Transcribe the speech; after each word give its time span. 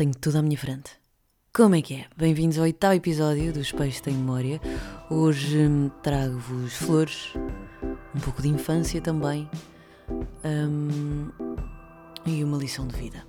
tenho 0.00 0.14
tudo 0.14 0.38
à 0.38 0.42
minha 0.42 0.56
frente. 0.56 0.92
Como 1.52 1.74
é 1.74 1.82
que 1.82 1.92
é? 1.92 2.06
Bem-vindos 2.16 2.56
ao 2.56 2.64
oitavo 2.64 2.94
episódio 2.94 3.52
do 3.52 3.60
Espelho 3.60 3.92
Tem 4.00 4.14
Memória. 4.14 4.58
Hoje 5.10 5.58
hum, 5.58 5.90
trago-vos 6.02 6.72
flores, 6.72 7.34
um 8.14 8.20
pouco 8.20 8.40
de 8.40 8.48
infância 8.48 8.98
também 9.02 9.46
hum, 10.42 11.28
e 12.24 12.42
uma 12.42 12.56
lição 12.56 12.88
de 12.88 12.96
vida. 12.96 13.22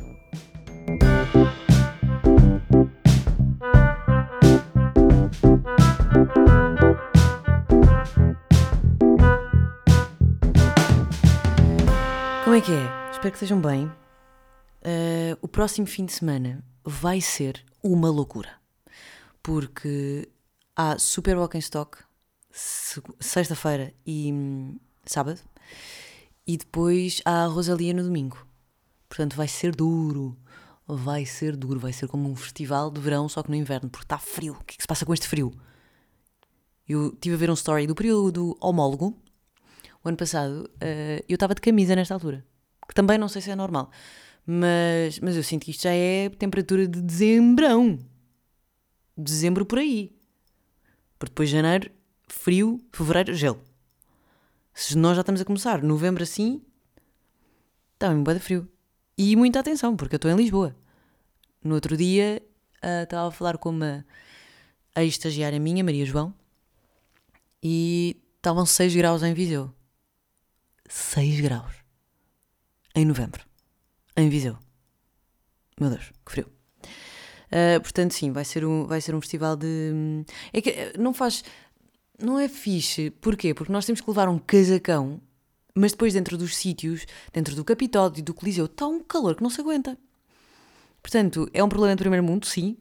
Como 12.45 12.55
é 12.55 12.61
que 12.61 12.71
é? 12.71 13.11
Espero 13.11 13.29
que 13.29 13.35
estejam 13.35 13.59
bem. 13.59 13.91
Uh, 14.83 15.10
o 15.41 15.47
próximo 15.47 15.87
fim 15.87 16.05
de 16.05 16.13
semana 16.13 16.63
vai 16.83 17.21
ser 17.21 17.63
uma 17.83 18.09
loucura. 18.09 18.49
Porque 19.41 20.29
há 20.75 20.97
Super 20.97 21.37
Walk 21.37 21.57
in 21.57 21.59
Stock 21.59 21.97
sexta-feira 23.19 23.93
e 24.05 24.31
hum, 24.31 24.79
sábado. 25.05 25.39
E 26.45 26.57
depois 26.57 27.21
há 27.25 27.43
a 27.45 27.47
Rosalia 27.47 27.93
no 27.93 28.03
domingo. 28.03 28.45
Portanto, 29.07 29.35
vai 29.35 29.47
ser 29.47 29.75
duro. 29.75 30.37
Vai 30.87 31.25
ser 31.25 31.55
duro. 31.55 31.79
Vai 31.79 31.93
ser 31.93 32.07
como 32.07 32.29
um 32.29 32.35
festival 32.35 32.91
de 32.91 32.99
verão, 32.99 33.29
só 33.29 33.41
que 33.41 33.49
no 33.49 33.55
inverno, 33.55 33.89
porque 33.89 34.05
está 34.05 34.17
frio. 34.17 34.53
O 34.59 34.63
que 34.63 34.73
é 34.73 34.77
que 34.77 34.83
se 34.83 34.87
passa 34.87 35.05
com 35.05 35.13
este 35.13 35.27
frio? 35.27 35.51
Eu 36.87 37.15
tive 37.15 37.35
a 37.35 37.37
ver 37.37 37.49
um 37.49 37.53
story 37.53 37.87
do 37.87 37.95
período 37.95 38.57
homólogo 38.59 39.17
o 40.03 40.09
ano 40.09 40.17
passado, 40.17 40.69
uh, 40.75 41.23
eu 41.29 41.35
estava 41.35 41.53
de 41.53 41.61
camisa 41.61 41.95
nesta 41.95 42.13
altura. 42.13 42.43
Que 42.87 42.95
também 42.95 43.17
não 43.17 43.27
sei 43.27 43.41
se 43.41 43.51
é 43.51 43.55
normal. 43.55 43.91
Mas, 44.45 45.19
mas 45.19 45.35
eu 45.35 45.43
sinto 45.43 45.65
que 45.65 45.71
isto 45.71 45.83
já 45.83 45.91
é 45.93 46.29
temperatura 46.29 46.87
de 46.87 47.01
dezembrão. 47.01 47.99
Dezembro 49.15 49.65
por 49.65 49.79
aí. 49.79 50.15
Porque 51.19 51.31
depois 51.31 51.49
de 51.49 51.55
janeiro, 51.55 51.91
frio, 52.27 52.79
fevereiro, 52.91 53.33
gelo. 53.33 53.61
Se 54.73 54.97
nós 54.97 55.15
já 55.15 55.21
estamos 55.21 55.41
a 55.41 55.45
começar 55.45 55.83
novembro 55.83 56.23
assim, 56.23 56.61
está 57.93 58.09
mesmo 58.09 58.23
bem 58.23 58.35
de 58.35 58.39
frio. 58.39 58.67
E 59.17 59.35
muita 59.35 59.59
atenção, 59.59 59.95
porque 59.95 60.15
eu 60.15 60.17
estou 60.17 60.31
em 60.31 60.35
Lisboa. 60.35 60.75
No 61.63 61.75
outro 61.75 61.95
dia, 61.95 62.41
uh, 62.83 63.03
estava 63.03 63.27
a 63.27 63.31
falar 63.31 63.57
com 63.57 63.69
uma 63.69 64.03
ex-estagiária 64.95 65.59
minha, 65.59 65.83
Maria 65.83 66.05
João, 66.05 66.33
e 67.61 68.19
estavam 68.37 68.65
6 68.65 68.95
graus 68.95 69.21
em 69.21 69.33
Viseu. 69.33 69.71
6 70.87 71.41
graus. 71.41 71.75
Em 72.95 73.05
novembro. 73.05 73.50
Em 74.21 74.29
Viseu. 74.29 74.55
Meu 75.79 75.89
Deus, 75.89 76.11
que 76.23 76.31
frio. 76.31 76.45
Uh, 77.47 77.81
portanto, 77.81 78.13
sim, 78.13 78.31
vai 78.31 78.45
ser, 78.45 78.63
um, 78.63 78.85
vai 78.85 79.01
ser 79.01 79.15
um 79.15 79.19
festival 79.19 79.55
de. 79.55 80.23
É 80.53 80.61
que 80.61 80.69
eh, 80.69 80.93
não 80.97 81.11
faz. 81.11 81.43
Não 82.21 82.37
é 82.37 82.47
fixe. 82.47 83.09
Porquê? 83.09 83.51
Porque 83.55 83.73
nós 83.73 83.83
temos 83.83 83.99
que 83.99 84.07
levar 84.07 84.29
um 84.29 84.37
casacão, 84.37 85.19
mas 85.73 85.91
depois 85.91 86.13
dentro 86.13 86.37
dos 86.37 86.55
sítios, 86.55 87.07
dentro 87.33 87.55
do 87.55 87.65
Capitólio 87.65 88.19
e 88.19 88.21
do 88.21 88.31
Coliseu, 88.31 88.65
está 88.65 88.85
um 88.85 89.01
calor 89.01 89.35
que 89.35 89.41
não 89.41 89.49
se 89.49 89.59
aguenta. 89.59 89.97
Portanto, 91.01 91.49
é 91.51 91.63
um 91.63 91.69
problema 91.69 91.95
do 91.95 91.99
primeiro 91.99 92.23
mundo, 92.23 92.45
sim, 92.45 92.77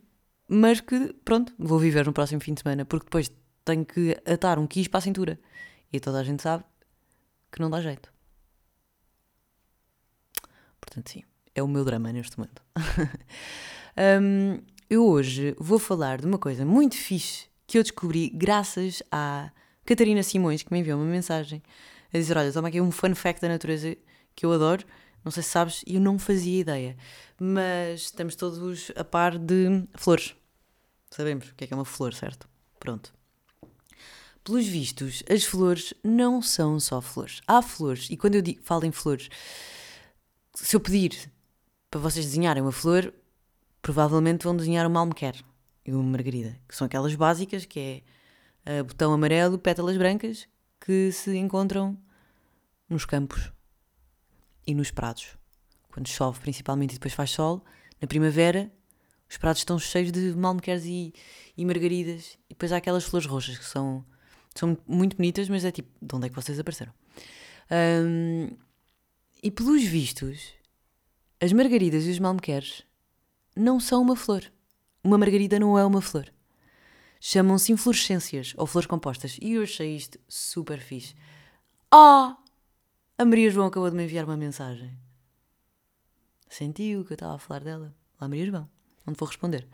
mas 0.47 0.79
que, 0.81 1.15
pronto, 1.25 1.55
vou 1.59 1.79
viver 1.79 2.05
no 2.05 2.13
próximo 2.13 2.43
fim 2.43 2.53
de 2.53 2.61
semana, 2.61 2.85
porque 2.85 3.07
depois 3.07 3.33
tenho 3.65 3.87
que 3.87 4.15
atar 4.31 4.59
um 4.59 4.67
quis 4.67 4.89
para 4.89 4.99
a 4.99 5.01
cintura. 5.01 5.41
E 5.91 5.99
toda 5.99 6.21
a 6.21 6.23
gente 6.23 6.43
sabe 6.43 6.65
que 7.51 7.61
não 7.61 7.71
dá 7.71 7.81
jeito. 7.81 8.13
Portanto, 10.79 11.11
sim, 11.11 11.23
é 11.55 11.63
o 11.63 11.69
meu 11.69 11.85
drama 11.85 12.13
neste 12.13 12.39
momento. 12.39 12.63
um, 14.23 14.61
eu 14.89 15.07
hoje 15.07 15.55
vou 15.59 15.79
falar 15.79 16.21
de 16.21 16.27
uma 16.27 16.39
coisa 16.39 16.65
muito 16.65 16.97
fixe 16.97 17.47
que 17.67 17.79
eu 17.79 17.83
descobri 17.83 18.31
graças 18.31 19.03
à 19.11 19.51
Catarina 19.85 20.23
Simões, 20.23 20.63
que 20.63 20.73
me 20.73 20.81
enviou 20.81 20.99
uma 20.99 21.11
mensagem 21.11 21.63
a 22.13 22.19
dizer: 22.19 22.37
Olha, 22.37 22.53
toma 22.53 22.69
aqui 22.69 22.81
um 22.81 22.91
fun 22.91 23.15
fact 23.15 23.41
da 23.41 23.49
natureza 23.49 23.97
que 24.35 24.45
eu 24.45 24.53
adoro. 24.53 24.85
Não 25.25 25.31
sei 25.31 25.43
se 25.43 25.51
sabes, 25.51 25.85
eu 25.87 26.01
não 26.01 26.19
fazia 26.19 26.61
ideia. 26.61 26.97
Mas 27.39 28.03
estamos 28.03 28.35
todos 28.35 28.91
a 28.97 29.05
par 29.05 29.39
de 29.39 29.85
flores. 29.95 30.35
Sabemos 31.11 31.49
o 31.49 31.55
que 31.55 31.65
é 31.65 31.67
que 31.67 31.75
é 31.75 31.77
uma 31.77 31.85
flor, 31.85 32.15
certo? 32.15 32.49
Pronto. 32.79 33.13
Pelos 34.43 34.67
vistos, 34.67 35.23
as 35.31 35.45
flores 35.45 35.93
não 36.03 36.41
são 36.41 36.81
só 36.81 37.01
flores. 37.01 37.41
Há 37.47 37.61
flores, 37.61 38.09
e 38.11 38.17
quando 38.17 38.37
eu 38.37 38.43
digo, 38.43 38.63
falo 38.63 38.87
em 38.87 38.93
flores, 38.93 39.29
se 40.55 40.75
eu 40.75 40.81
pedir 40.81 41.31
para 41.91 42.01
vocês 42.01 42.25
desenharem 42.25 42.63
uma 42.63 42.73
flor, 42.73 43.13
provavelmente 43.83 44.45
vão 44.45 44.57
desenhar 44.57 44.87
uma 44.87 45.01
almequer 45.01 45.35
e 45.85 45.93
uma 45.93 46.03
margarida, 46.03 46.57
que 46.69 46.77
são 46.77 46.87
aquelas 46.87 47.15
básicas, 47.15 47.65
que 47.65 48.03
é 48.65 48.81
uh, 48.81 48.85
botão 48.85 49.13
amarelo, 49.13 49.59
pétalas 49.59 49.97
brancas, 49.97 50.47
que 50.81 51.11
se 51.13 51.37
encontram 51.37 51.99
nos 52.89 53.05
campos 53.05 53.53
e 54.67 54.75
nos 54.75 54.91
prados. 54.91 55.37
Quando 55.91 56.09
chove, 56.09 56.39
principalmente, 56.41 56.93
e 56.93 56.95
depois 56.95 57.13
faz 57.13 57.31
sol, 57.31 57.65
na 58.01 58.07
primavera, 58.07 58.71
os 59.29 59.37
prados 59.37 59.61
estão 59.61 59.79
cheios 59.79 60.13
de 60.13 60.33
malmequeres 60.35 60.85
e, 60.85 61.13
e 61.57 61.65
margaridas. 61.65 62.39
E 62.49 62.55
depois 62.55 62.73
há 62.73 62.77
aquelas 62.77 63.05
flores 63.05 63.27
roxas 63.27 63.59
que 63.59 63.65
são 63.65 64.05
são 64.55 64.77
muito 64.87 65.17
bonitas, 65.17 65.49
mas 65.49 65.65
é 65.65 65.71
tipo, 65.71 65.89
de 66.03 66.15
onde 66.15 66.27
é 66.27 66.29
que 66.29 66.35
vocês 66.35 66.59
apareceram? 66.59 66.93
Um, 67.71 68.51
e 69.43 69.51
pelos 69.51 69.83
vistos, 69.85 70.53
as 71.41 71.53
margaridas 71.53 72.05
e 72.05 72.11
os 72.11 72.19
malmequeres 72.19 72.85
não 73.57 73.81
são 73.81 74.03
uma 74.03 74.15
flor. 74.15 74.45
Uma 75.03 75.17
margarida 75.17 75.59
não 75.59 75.79
é 75.79 75.85
uma 75.85 76.03
flor. 76.03 76.33
Chamam-se 77.21 77.73
inflorescências 77.73 78.55
ou 78.57 78.67
flores 78.67 78.87
compostas. 78.87 79.39
E 79.41 79.53
eu 79.53 79.63
achei 79.63 79.97
isto 79.97 80.19
super 80.29 80.81
fixe. 80.81 81.15
Ah! 81.91 82.37
A 83.17 83.25
Maria 83.25 83.51
João 83.51 83.67
acabou 83.67 83.91
de 83.91 83.97
me 83.97 84.05
enviar 84.05 84.25
uma 84.25 84.37
mensagem. 84.37 84.97
Sentiu 86.49 87.05
que 87.05 87.13
eu 87.13 87.15
estava 87.15 87.35
a 87.35 87.39
falar 87.39 87.61
dela. 87.61 87.95
Lá, 88.21 88.29
Maria 88.29 88.47
João. 88.47 88.69
Onde 89.07 89.19
vou 89.19 89.29
responder? 89.29 89.67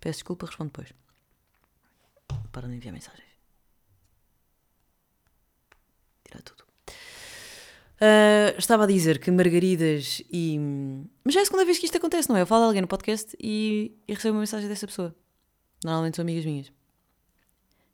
Peço 0.00 0.18
desculpa, 0.18 0.46
respondo 0.46 0.70
depois. 0.70 0.92
Para 2.52 2.68
de 2.68 2.74
enviar 2.74 2.92
mensagens. 2.92 3.30
tirar 6.30 6.42
tudo. 6.42 6.69
Uh, 8.00 8.56
estava 8.58 8.84
a 8.84 8.86
dizer 8.86 9.18
que 9.18 9.30
margaridas 9.30 10.22
e. 10.32 10.58
Mas 11.22 11.34
já 11.34 11.40
é 11.40 11.42
a 11.42 11.46
segunda 11.46 11.66
vez 11.66 11.78
que 11.78 11.84
isto 11.84 11.98
acontece, 11.98 12.30
não 12.30 12.36
é? 12.36 12.40
Eu 12.40 12.46
falo 12.46 12.64
a 12.64 12.66
alguém 12.68 12.80
no 12.80 12.88
podcast 12.88 13.36
e, 13.38 13.94
e 14.08 14.14
recebo 14.14 14.36
uma 14.36 14.40
mensagem 14.40 14.66
dessa 14.68 14.86
pessoa. 14.86 15.14
Normalmente 15.84 16.16
são 16.16 16.22
amigas 16.22 16.46
minhas. 16.46 16.72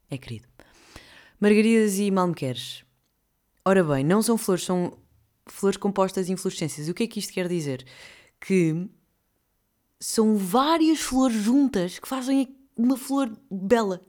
É 0.09 0.17
querido. 0.17 0.47
Margaridas 1.41 1.99
e 1.99 2.09
malmequeres. 2.13 2.85
Ora 3.65 3.83
bem, 3.83 4.05
não 4.05 4.23
são 4.23 4.39
flores, 4.39 4.65
são 4.65 4.97
flores 5.45 5.77
compostas 5.77 6.27
de 6.27 6.33
inflorescências. 6.33 6.87
E 6.87 6.91
o 6.93 6.95
que 6.95 7.03
é 7.03 7.07
que 7.09 7.19
isto 7.19 7.33
quer 7.33 7.49
dizer? 7.49 7.85
Que 8.41 8.89
são 9.99 10.37
várias 10.37 11.01
flores 11.01 11.37
juntas 11.37 11.99
que 11.99 12.07
fazem 12.07 12.57
uma 12.77 12.97
flor 12.97 13.37
bela. 13.51 14.01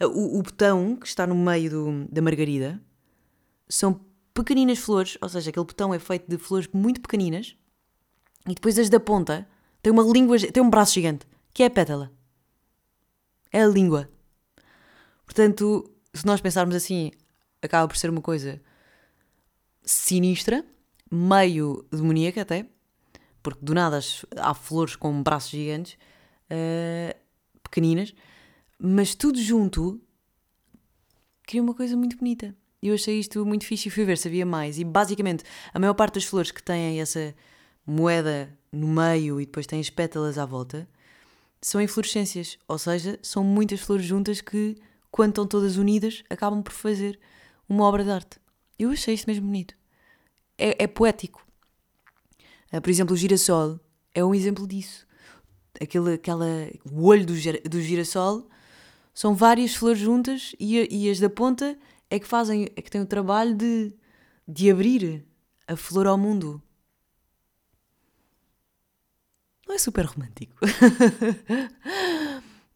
O, 0.00 0.38
o 0.38 0.42
botão 0.42 0.94
que 0.94 1.06
está 1.06 1.26
no 1.26 1.34
meio 1.34 1.68
do, 1.68 2.08
da 2.12 2.22
margarida 2.22 2.80
são 3.68 4.00
pequeninas 4.34 4.78
flores, 4.78 5.18
ou 5.20 5.28
seja, 5.28 5.50
aquele 5.50 5.66
botão 5.66 5.92
é 5.92 5.98
feito 5.98 6.28
de 6.28 6.38
flores 6.38 6.68
muito 6.72 7.00
pequeninas, 7.00 7.56
e 8.46 8.54
depois 8.54 8.78
as 8.78 8.88
da 8.88 8.98
ponta 8.98 9.48
têm 9.82 9.92
uma 9.92 10.02
língua, 10.02 10.38
tem 10.38 10.62
um 10.62 10.70
braço 10.70 10.94
gigante, 10.94 11.26
que 11.52 11.62
é 11.62 11.66
a 11.66 11.70
pétala. 11.70 12.12
É 13.52 13.62
a 13.62 13.66
língua. 13.66 14.08
Portanto, 15.24 15.90
se 16.14 16.26
nós 16.26 16.40
pensarmos 16.40 16.74
assim, 16.74 17.10
acaba 17.60 17.86
por 17.86 17.96
ser 17.96 18.10
uma 18.10 18.20
coisa 18.20 18.60
sinistra, 19.84 20.64
meio 21.10 21.86
demoníaca 21.90 22.42
até, 22.42 22.66
porque 23.42 23.64
do 23.64 23.74
nada 23.74 24.00
há 24.36 24.54
flores 24.54 24.96
com 24.96 25.22
braços 25.22 25.50
gigantes, 25.50 25.98
uh, 26.50 27.18
pequeninas, 27.62 28.14
mas 28.78 29.14
tudo 29.14 29.40
junto 29.40 30.00
cria 31.42 31.62
uma 31.62 31.74
coisa 31.74 31.96
muito 31.96 32.16
bonita. 32.16 32.56
E 32.82 32.88
eu 32.88 32.94
achei 32.94 33.18
isto 33.20 33.46
muito 33.46 33.64
fixe 33.64 33.88
e 33.88 33.92
fui 33.92 34.04
ver 34.04 34.18
se 34.18 34.26
havia 34.26 34.44
mais. 34.44 34.78
E 34.78 34.84
basicamente, 34.84 35.44
a 35.72 35.78
maior 35.78 35.94
parte 35.94 36.14
das 36.14 36.24
flores 36.24 36.50
que 36.50 36.62
têm 36.62 37.00
essa 37.00 37.32
moeda 37.86 38.52
no 38.72 38.88
meio 38.88 39.40
e 39.40 39.46
depois 39.46 39.66
têm 39.66 39.80
as 39.80 39.88
pétalas 39.88 40.36
à 40.36 40.44
volta 40.44 40.88
são 41.60 41.80
inflorescências. 41.80 42.58
Ou 42.66 42.76
seja, 42.76 43.18
são 43.22 43.44
muitas 43.44 43.80
flores 43.80 44.04
juntas 44.04 44.40
que, 44.40 44.76
quando 45.12 45.30
estão 45.30 45.46
todas 45.46 45.76
unidas, 45.76 46.24
acabam 46.28 46.60
por 46.60 46.72
fazer 46.72 47.20
uma 47.68 47.84
obra 47.84 48.02
de 48.02 48.10
arte. 48.10 48.40
Eu 48.76 48.90
achei 48.90 49.14
isto 49.14 49.26
mesmo 49.26 49.46
bonito. 49.46 49.74
É, 50.58 50.82
é 50.82 50.86
poético. 50.88 51.46
Uh, 52.72 52.80
por 52.80 52.90
exemplo, 52.90 53.14
o 53.14 53.16
girassol 53.16 53.78
é 54.12 54.24
um 54.24 54.34
exemplo 54.34 54.66
disso. 54.66 55.06
Aquele, 55.80 56.14
aquela, 56.14 56.46
o 56.90 57.06
olho 57.06 57.24
do, 57.24 57.34
do 57.68 57.80
girassol 57.80 58.48
são 59.14 59.34
várias 59.34 59.74
flores 59.74 60.00
juntas 60.00 60.54
e, 60.58 60.88
e 60.90 61.08
as 61.10 61.20
da 61.20 61.30
ponta 61.30 61.78
é 62.12 62.20
que 62.20 62.26
fazem, 62.26 62.68
é 62.76 62.82
que 62.82 62.90
têm 62.90 63.00
o 63.00 63.06
trabalho 63.06 63.54
de, 63.54 63.90
de 64.46 64.70
abrir 64.70 65.24
a 65.66 65.74
flor 65.74 66.06
ao 66.06 66.18
mundo. 66.18 66.62
Não 69.66 69.74
é 69.74 69.78
super 69.78 70.04
romântico. 70.04 70.54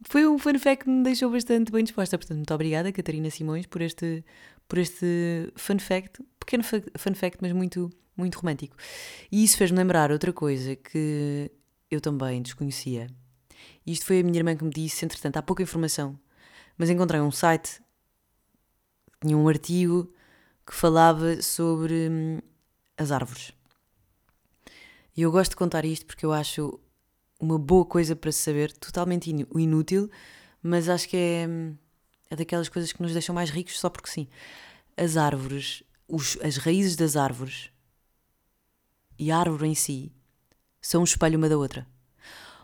Foi 0.09 0.27
um 0.27 0.39
fun 0.39 0.59
fact 0.59 0.85
que 0.85 0.91
me 0.91 1.03
deixou 1.03 1.31
bastante 1.31 1.71
bem 1.71 1.85
disposta. 1.85 2.17
Portanto, 2.17 2.39
muito 2.39 2.55
obrigada, 2.55 2.91
Catarina 2.91 3.29
Simões, 3.29 3.67
por 3.67 3.83
este, 3.83 4.25
por 4.67 4.79
este 4.79 5.53
fun 5.55 5.79
fact. 5.79 6.25
Pequeno 6.41 6.65
fun 6.65 7.15
fact, 7.15 7.37
mas 7.43 7.53
muito, 7.53 7.91
muito 8.17 8.39
romântico. 8.39 8.75
E 9.31 9.45
isso 9.45 9.59
fez-me 9.59 9.77
lembrar 9.77 10.11
outra 10.11 10.33
coisa 10.33 10.77
que 10.77 11.51
eu 11.91 12.01
também 12.01 12.41
desconhecia. 12.41 13.07
Isto 13.87 14.07
foi 14.07 14.21
a 14.21 14.23
minha 14.23 14.39
irmã 14.39 14.57
que 14.57 14.65
me 14.65 14.71
disse, 14.71 15.05
entretanto, 15.05 15.37
há 15.37 15.43
pouca 15.43 15.63
informação. 15.63 16.19
Mas 16.79 16.89
encontrei 16.89 17.21
um 17.21 17.31
site, 17.31 17.83
tinha 19.21 19.37
um 19.37 19.49
artigo 19.49 20.13
que 20.67 20.75
falava 20.75 21.41
sobre 21.41 22.09
hum, 22.11 22.39
as 22.97 23.11
árvores. 23.13 23.53
E 25.17 25.23
eu 25.23 25.31
gosto 25.31 25.51
de 25.51 25.57
contar 25.57 25.85
isto 25.85 26.05
porque 26.05 26.27
eu 26.27 26.33
acho 26.33 26.79
uma 27.41 27.59
boa 27.59 27.85
coisa 27.85 28.17
para 28.17 28.33
saber, 28.33 28.73
totalmente 28.73 29.31
inútil, 29.55 30.11
mas 30.63 30.89
acho 30.89 31.09
que 31.09 31.17
é, 31.17 31.49
é 32.31 32.37
daquelas 32.37 32.69
coisas 32.69 32.93
que 32.93 33.03
nos 33.03 33.13
deixam 33.13 33.35
mais 33.35 33.51
ricos 33.51 33.79
só 33.79 33.89
porque 33.89 34.11
sim. 34.11 34.29
As 34.97 35.17
árvores, 35.17 35.83
os, 36.09 36.39
as 36.43 36.57
raízes 36.57 36.97
das 36.97 37.17
árvores 37.17 37.71
e 39.19 39.31
a 39.31 39.39
árvore 39.39 39.69
em 39.69 39.75
si 39.75 40.13
são 40.81 41.01
um 41.03 41.05
espelho 41.05 41.39
uma 41.39 41.49
da 41.49 41.57
outra. 41.57 41.87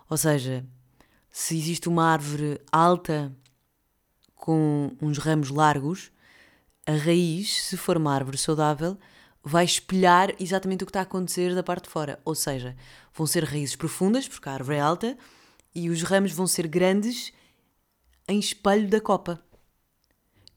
Ou 0.08 0.16
seja, 0.16 0.64
se 1.30 1.56
existe 1.56 1.88
uma 1.88 2.04
árvore 2.04 2.60
alta 2.70 3.34
com 4.34 4.94
uns 5.00 5.18
ramos 5.18 5.50
largos, 5.50 6.12
a 6.86 6.92
raiz, 6.92 7.62
se 7.64 7.76
for 7.76 7.96
uma 7.96 8.14
árvore 8.14 8.36
saudável, 8.36 8.98
vai 9.42 9.64
espelhar 9.64 10.34
exatamente 10.38 10.84
o 10.84 10.86
que 10.86 10.90
está 10.90 11.00
a 11.00 11.04
acontecer 11.04 11.54
da 11.54 11.62
parte 11.62 11.84
de 11.84 11.90
fora. 11.90 12.20
Ou 12.24 12.34
seja, 12.34 12.76
vão 13.14 13.26
ser 13.26 13.44
raízes 13.44 13.76
profundas, 13.76 14.28
porque 14.28 14.48
a 14.48 14.52
árvore 14.52 14.76
é 14.76 14.80
alta, 14.80 15.18
e 15.74 15.90
os 15.90 16.02
ramos 16.02 16.32
vão 16.32 16.46
ser 16.46 16.66
grandes 16.66 17.32
em 18.28 18.38
espelho 18.38 18.88
da 18.88 19.00
copa. 19.00 19.42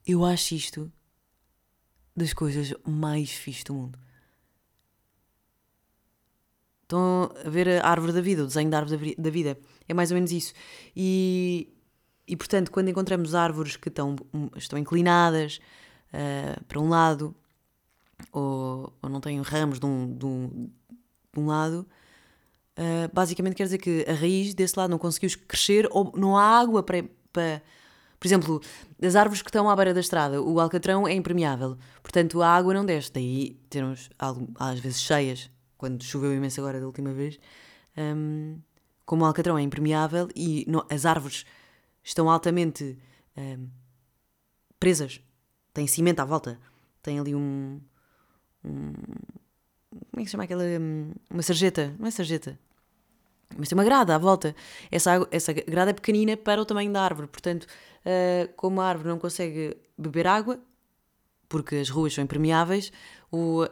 Eu 0.06 0.24
acho 0.24 0.56
isto 0.56 0.92
das 2.16 2.34
coisas 2.34 2.74
mais 2.86 3.32
fixes 3.32 3.64
do 3.64 3.74
mundo. 3.74 4.00
Estão 6.84 7.32
a 7.44 7.50
ver 7.50 7.68
a 7.82 7.88
árvore 7.88 8.14
da 8.14 8.22
vida, 8.22 8.44
o 8.44 8.48
desenho 8.48 8.70
da 8.70 8.78
árvore 8.78 9.16
da 9.18 9.30
vida. 9.30 9.58
É 9.88 9.94
mais 9.94 10.12
ou 10.12 10.16
menos 10.16 10.32
isso. 10.32 10.54
E, 10.96 11.74
e 12.28 12.36
portanto, 12.36 12.72
quando 12.72 12.90
encontramos 12.90 13.34
árvores 13.34 13.76
que 13.76 13.90
estão, 13.90 14.16
estão 14.56 14.78
inclinadas 14.78 15.60
uh, 16.16 16.64
para 16.66 16.80
um 16.80 16.90
lado 16.90 17.36
ou, 18.32 18.94
ou 19.02 19.10
não 19.10 19.20
têm 19.20 19.42
ramos 19.42 19.80
de 19.80 19.86
um, 19.86 20.18
de 20.18 20.26
um, 20.26 20.70
de 21.34 21.40
um 21.40 21.46
lado, 21.48 21.86
uh, 22.78 23.14
basicamente 23.14 23.56
quer 23.56 23.66
dizer 23.66 23.78
que 23.78 24.06
a 24.08 24.14
raiz 24.14 24.54
desse 24.54 24.78
lado 24.78 24.90
não 24.90 24.98
conseguiu 24.98 25.30
crescer 25.48 25.88
ou 25.92 26.12
não 26.16 26.38
há 26.38 26.60
água 26.60 26.82
para, 26.82 27.04
para. 27.32 27.62
Por 28.18 28.28
exemplo, 28.28 28.62
as 29.04 29.16
árvores 29.16 29.42
que 29.42 29.50
estão 29.50 29.70
à 29.70 29.76
beira 29.76 29.94
da 29.94 30.00
estrada, 30.00 30.42
o 30.42 30.60
alcatrão 30.60 31.08
é 31.08 31.14
impermeável, 31.14 31.78
portanto 32.02 32.42
a 32.42 32.48
água 32.48 32.74
não 32.74 32.86
desce. 32.86 33.12
Daí 33.12 33.60
termos 33.70 34.10
às 34.58 34.80
vezes 34.80 35.02
cheias, 35.02 35.52
quando 35.78 36.04
choveu 36.04 36.34
imenso 36.34 36.60
agora 36.62 36.80
da 36.80 36.86
última 36.86 37.14
vez. 37.14 37.38
Um, 37.98 38.60
como 39.06 39.24
o 39.24 39.28
alcatrão 39.28 39.58
é 39.58 39.62
impermeável 39.62 40.28
e 40.36 40.66
as 40.90 41.06
árvores 41.06 41.46
estão 42.04 42.30
altamente 42.30 42.98
um, 43.38 43.68
presas, 44.80 45.22
têm 45.76 45.86
cimento 45.86 46.22
à 46.22 46.26
volta, 46.26 46.60
tem 47.04 47.20
ali 47.20 47.36
um, 47.36 47.80
como 50.12 50.18
é 50.18 50.20
que 50.20 50.26
se 50.26 50.32
chama 50.32 50.44
aquela. 50.44 50.64
Hum, 50.64 51.12
uma 51.30 51.42
sarjeta. 51.42 51.94
Não 52.00 52.08
é 52.08 52.12
sarjeta. 52.12 52.60
Mas 53.58 53.70
tem 53.70 53.78
uma 53.78 53.84
grada 53.84 54.16
à 54.16 54.18
volta. 54.18 54.56
Essa, 54.92 55.28
essa 55.32 55.54
grada 55.54 55.92
é 55.92 55.94
pequenina 55.94 56.36
para 56.36 56.62
o 56.62 56.66
tamanho 56.66 56.92
da 56.92 57.02
árvore. 57.02 57.28
Portanto, 57.28 57.64
uh, 57.64 58.52
como 58.56 58.82
a 58.82 58.88
árvore 58.88 59.10
não 59.10 59.20
consegue 59.20 59.78
beber 59.98 60.28
água, 60.28 60.60
porque 61.48 61.76
as 61.76 61.90
ruas 61.90 62.14
são 62.14 62.24
impermeáveis, 62.24 62.92
o, 63.32 63.64
uh, 63.64 63.68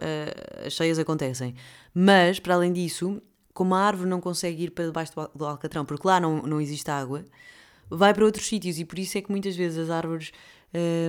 as 0.65 0.73
cheias 0.73 1.00
acontecem. 1.00 1.55
Mas, 1.94 2.39
para 2.39 2.53
além 2.53 2.71
disso, 2.71 3.21
como 3.53 3.73
a 3.73 3.79
árvore 3.79 4.09
não 4.09 4.21
consegue 4.21 4.63
ir 4.63 4.71
para 4.71 4.85
debaixo 4.85 5.13
do, 5.15 5.31
do 5.35 5.45
alcatrão, 5.45 5.85
porque 5.85 6.07
lá 6.07 6.19
não, 6.19 6.44
não 6.44 6.61
existe 6.61 6.89
água, 6.89 7.25
vai 7.89 8.13
para 8.13 8.23
outros 8.23 8.45
sítios. 8.47 8.79
E 8.79 8.85
por 8.85 9.00
isso 9.00 9.17
é 9.17 9.21
que 9.21 9.31
muitas 9.31 9.55
vezes 9.55 9.77
as 9.77 9.89
árvores 9.89 10.31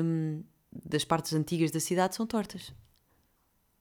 um, 0.02 0.42
das 0.84 1.04
partes 1.04 1.32
antigas 1.32 1.70
da 1.70 1.80
cidade 1.80 2.14
são 2.14 2.26
tortas. 2.26 2.72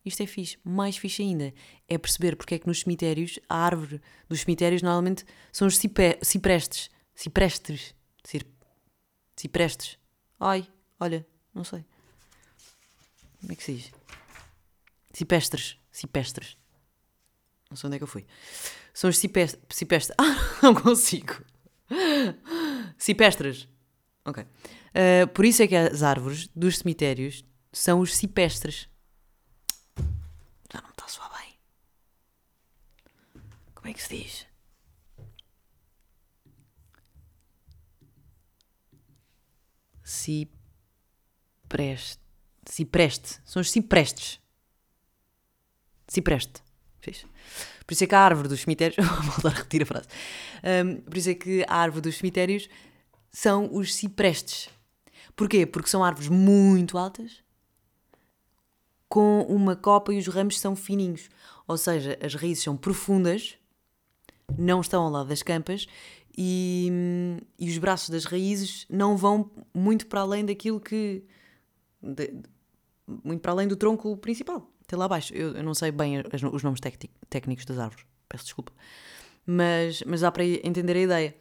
Isto 0.05 0.23
é 0.23 0.25
fixe. 0.25 0.57
Mais 0.63 0.97
fixe 0.97 1.21
ainda 1.23 1.53
é 1.87 1.97
perceber 1.97 2.35
porque 2.35 2.55
é 2.55 2.59
que 2.59 2.67
nos 2.67 2.81
cemitérios, 2.81 3.39
a 3.47 3.57
árvore 3.57 4.01
dos 4.27 4.41
cemitérios 4.41 4.81
normalmente 4.81 5.25
são 5.51 5.67
os 5.67 5.77
cipé, 5.77 6.19
ciprestes. 6.21 6.89
Ciprestes. 7.15 7.95
Ciprestes. 9.35 9.97
Ai, 10.39 10.67
olha, 10.99 11.25
não 11.53 11.63
sei. 11.63 11.85
Como 13.39 13.51
é 13.51 13.55
que 13.55 13.63
se 13.63 13.73
diz? 13.73 13.91
Cipestres. 15.13 15.77
Cipestres. 15.91 16.57
Não 17.69 17.77
sei 17.77 17.87
onde 17.87 17.95
é 17.95 17.99
que 17.99 18.03
eu 18.03 18.07
fui. 18.07 18.25
São 18.93 19.09
os 19.09 19.17
cipestres. 19.17 19.63
cipestres. 19.71 20.15
Ah, 20.19 20.59
não 20.61 20.73
consigo. 20.73 21.43
Cipestres. 22.97 23.67
Ok. 24.25 24.45
Uh, 24.93 25.27
por 25.33 25.43
isso 25.43 25.63
é 25.63 25.67
que 25.67 25.75
as 25.75 26.03
árvores 26.03 26.47
dos 26.55 26.77
cemitérios 26.77 27.43
são 27.71 27.99
os 27.99 28.15
cipestres. 28.15 28.87
Já 30.71 30.81
não 30.81 30.89
está 30.89 31.05
a 31.05 31.07
soar 31.07 31.31
bem. 31.39 31.57
Como 33.73 33.87
é 33.87 33.93
que 33.93 34.03
se 34.03 34.15
diz? 34.15 34.45
Cipreste. 40.03 40.53
Cipreste. 42.65 43.39
São 43.43 43.61
os 43.61 43.71
ciprestes. 43.71 44.39
Cipreste. 46.07 46.61
Fiz. 47.01 47.25
Por 47.85 47.93
isso 47.93 48.03
é 48.03 48.07
que 48.07 48.15
a 48.15 48.19
árvore 48.19 48.47
dos 48.47 48.61
cemitérios. 48.61 48.95
Vou 49.05 49.23
voltar 49.23 49.49
a 49.49 49.51
repetir 49.51 49.81
a 49.81 49.85
frase. 49.85 50.07
Um, 50.63 51.01
por 51.01 51.17
isso 51.17 51.29
é 51.31 51.35
que 51.35 51.65
a 51.67 51.75
árvore 51.75 52.01
dos 52.01 52.17
cemitérios 52.17 52.69
são 53.31 53.73
os 53.73 53.93
ciprestes. 53.95 54.69
Porquê? 55.35 55.65
Porque 55.65 55.89
são 55.89 56.03
árvores 56.03 56.29
muito 56.29 56.97
altas 56.97 57.43
com 59.13 59.41
uma 59.47 59.75
copa 59.75 60.11
e 60.11 60.17
os 60.17 60.27
ramos 60.27 60.59
são 60.59 60.75
fininhos. 60.75 61.29
Ou 61.67 61.77
seja, 61.77 62.17
as 62.19 62.33
raízes 62.33 62.63
são 62.63 62.75
profundas, 62.75 63.55
não 64.57 64.81
estão 64.81 65.03
ao 65.03 65.11
lado 65.11 65.29
das 65.29 65.43
campas 65.43 65.85
e, 66.35 66.91
e 67.59 67.69
os 67.69 67.77
braços 67.77 68.09
das 68.09 68.25
raízes 68.25 68.87
não 68.89 69.15
vão 69.15 69.51
muito 69.73 70.07
para 70.07 70.21
além 70.21 70.43
daquilo 70.43 70.79
que. 70.79 71.23
De, 72.01 72.33
muito 73.23 73.41
para 73.41 73.51
além 73.51 73.67
do 73.67 73.75
tronco 73.75 74.17
principal, 74.17 74.67
até 74.81 74.95
lá 74.95 75.05
abaixo. 75.05 75.33
Eu, 75.33 75.53
eu 75.53 75.63
não 75.63 75.75
sei 75.75 75.91
bem 75.91 76.17
as, 76.17 76.41
os 76.51 76.63
nomes 76.63 76.79
técnicos 77.29 77.65
das 77.65 77.77
árvores, 77.77 78.05
peço 78.27 78.45
desculpa. 78.45 78.71
Mas, 79.45 80.01
mas 80.07 80.21
dá 80.21 80.31
para 80.31 80.43
entender 80.43 80.95
a 80.97 81.01
ideia. 81.01 81.35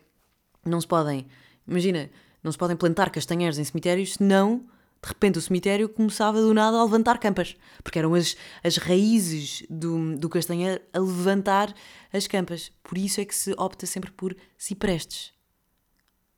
Não 0.65 0.81
se 0.81 0.87
podem, 0.87 1.27
imagina, 1.67 2.11
não 2.43 2.51
se 2.51 2.59
podem 2.59 2.77
plantar 2.77 3.11
castanheiros 3.11 3.59
em 3.59 3.65
cemitérios, 3.65 4.15
senão 4.15 4.67
de 5.03 5.09
repente 5.09 5.39
o 5.39 5.43
cemitério 5.43 5.89
começava 5.89 6.41
do 6.41 6.55
nada 6.55 6.77
a 6.77 6.85
levantar 6.85 7.19
campas, 7.19 7.57
porque 7.83 7.99
eram 7.99 8.15
as, 8.15 8.37
as 8.63 8.77
raízes 8.77 9.65
do, 9.69 10.17
do 10.17 10.29
castanheiro 10.29 10.81
a 10.93 10.99
levantar 11.01 11.75
as 12.13 12.29
campas. 12.29 12.71
Por 12.85 12.97
isso 12.97 13.21
é 13.21 13.25
que 13.25 13.35
se 13.35 13.53
opta 13.59 13.85
sempre 13.85 14.13
por 14.13 14.37
ciprestes. 14.57 15.33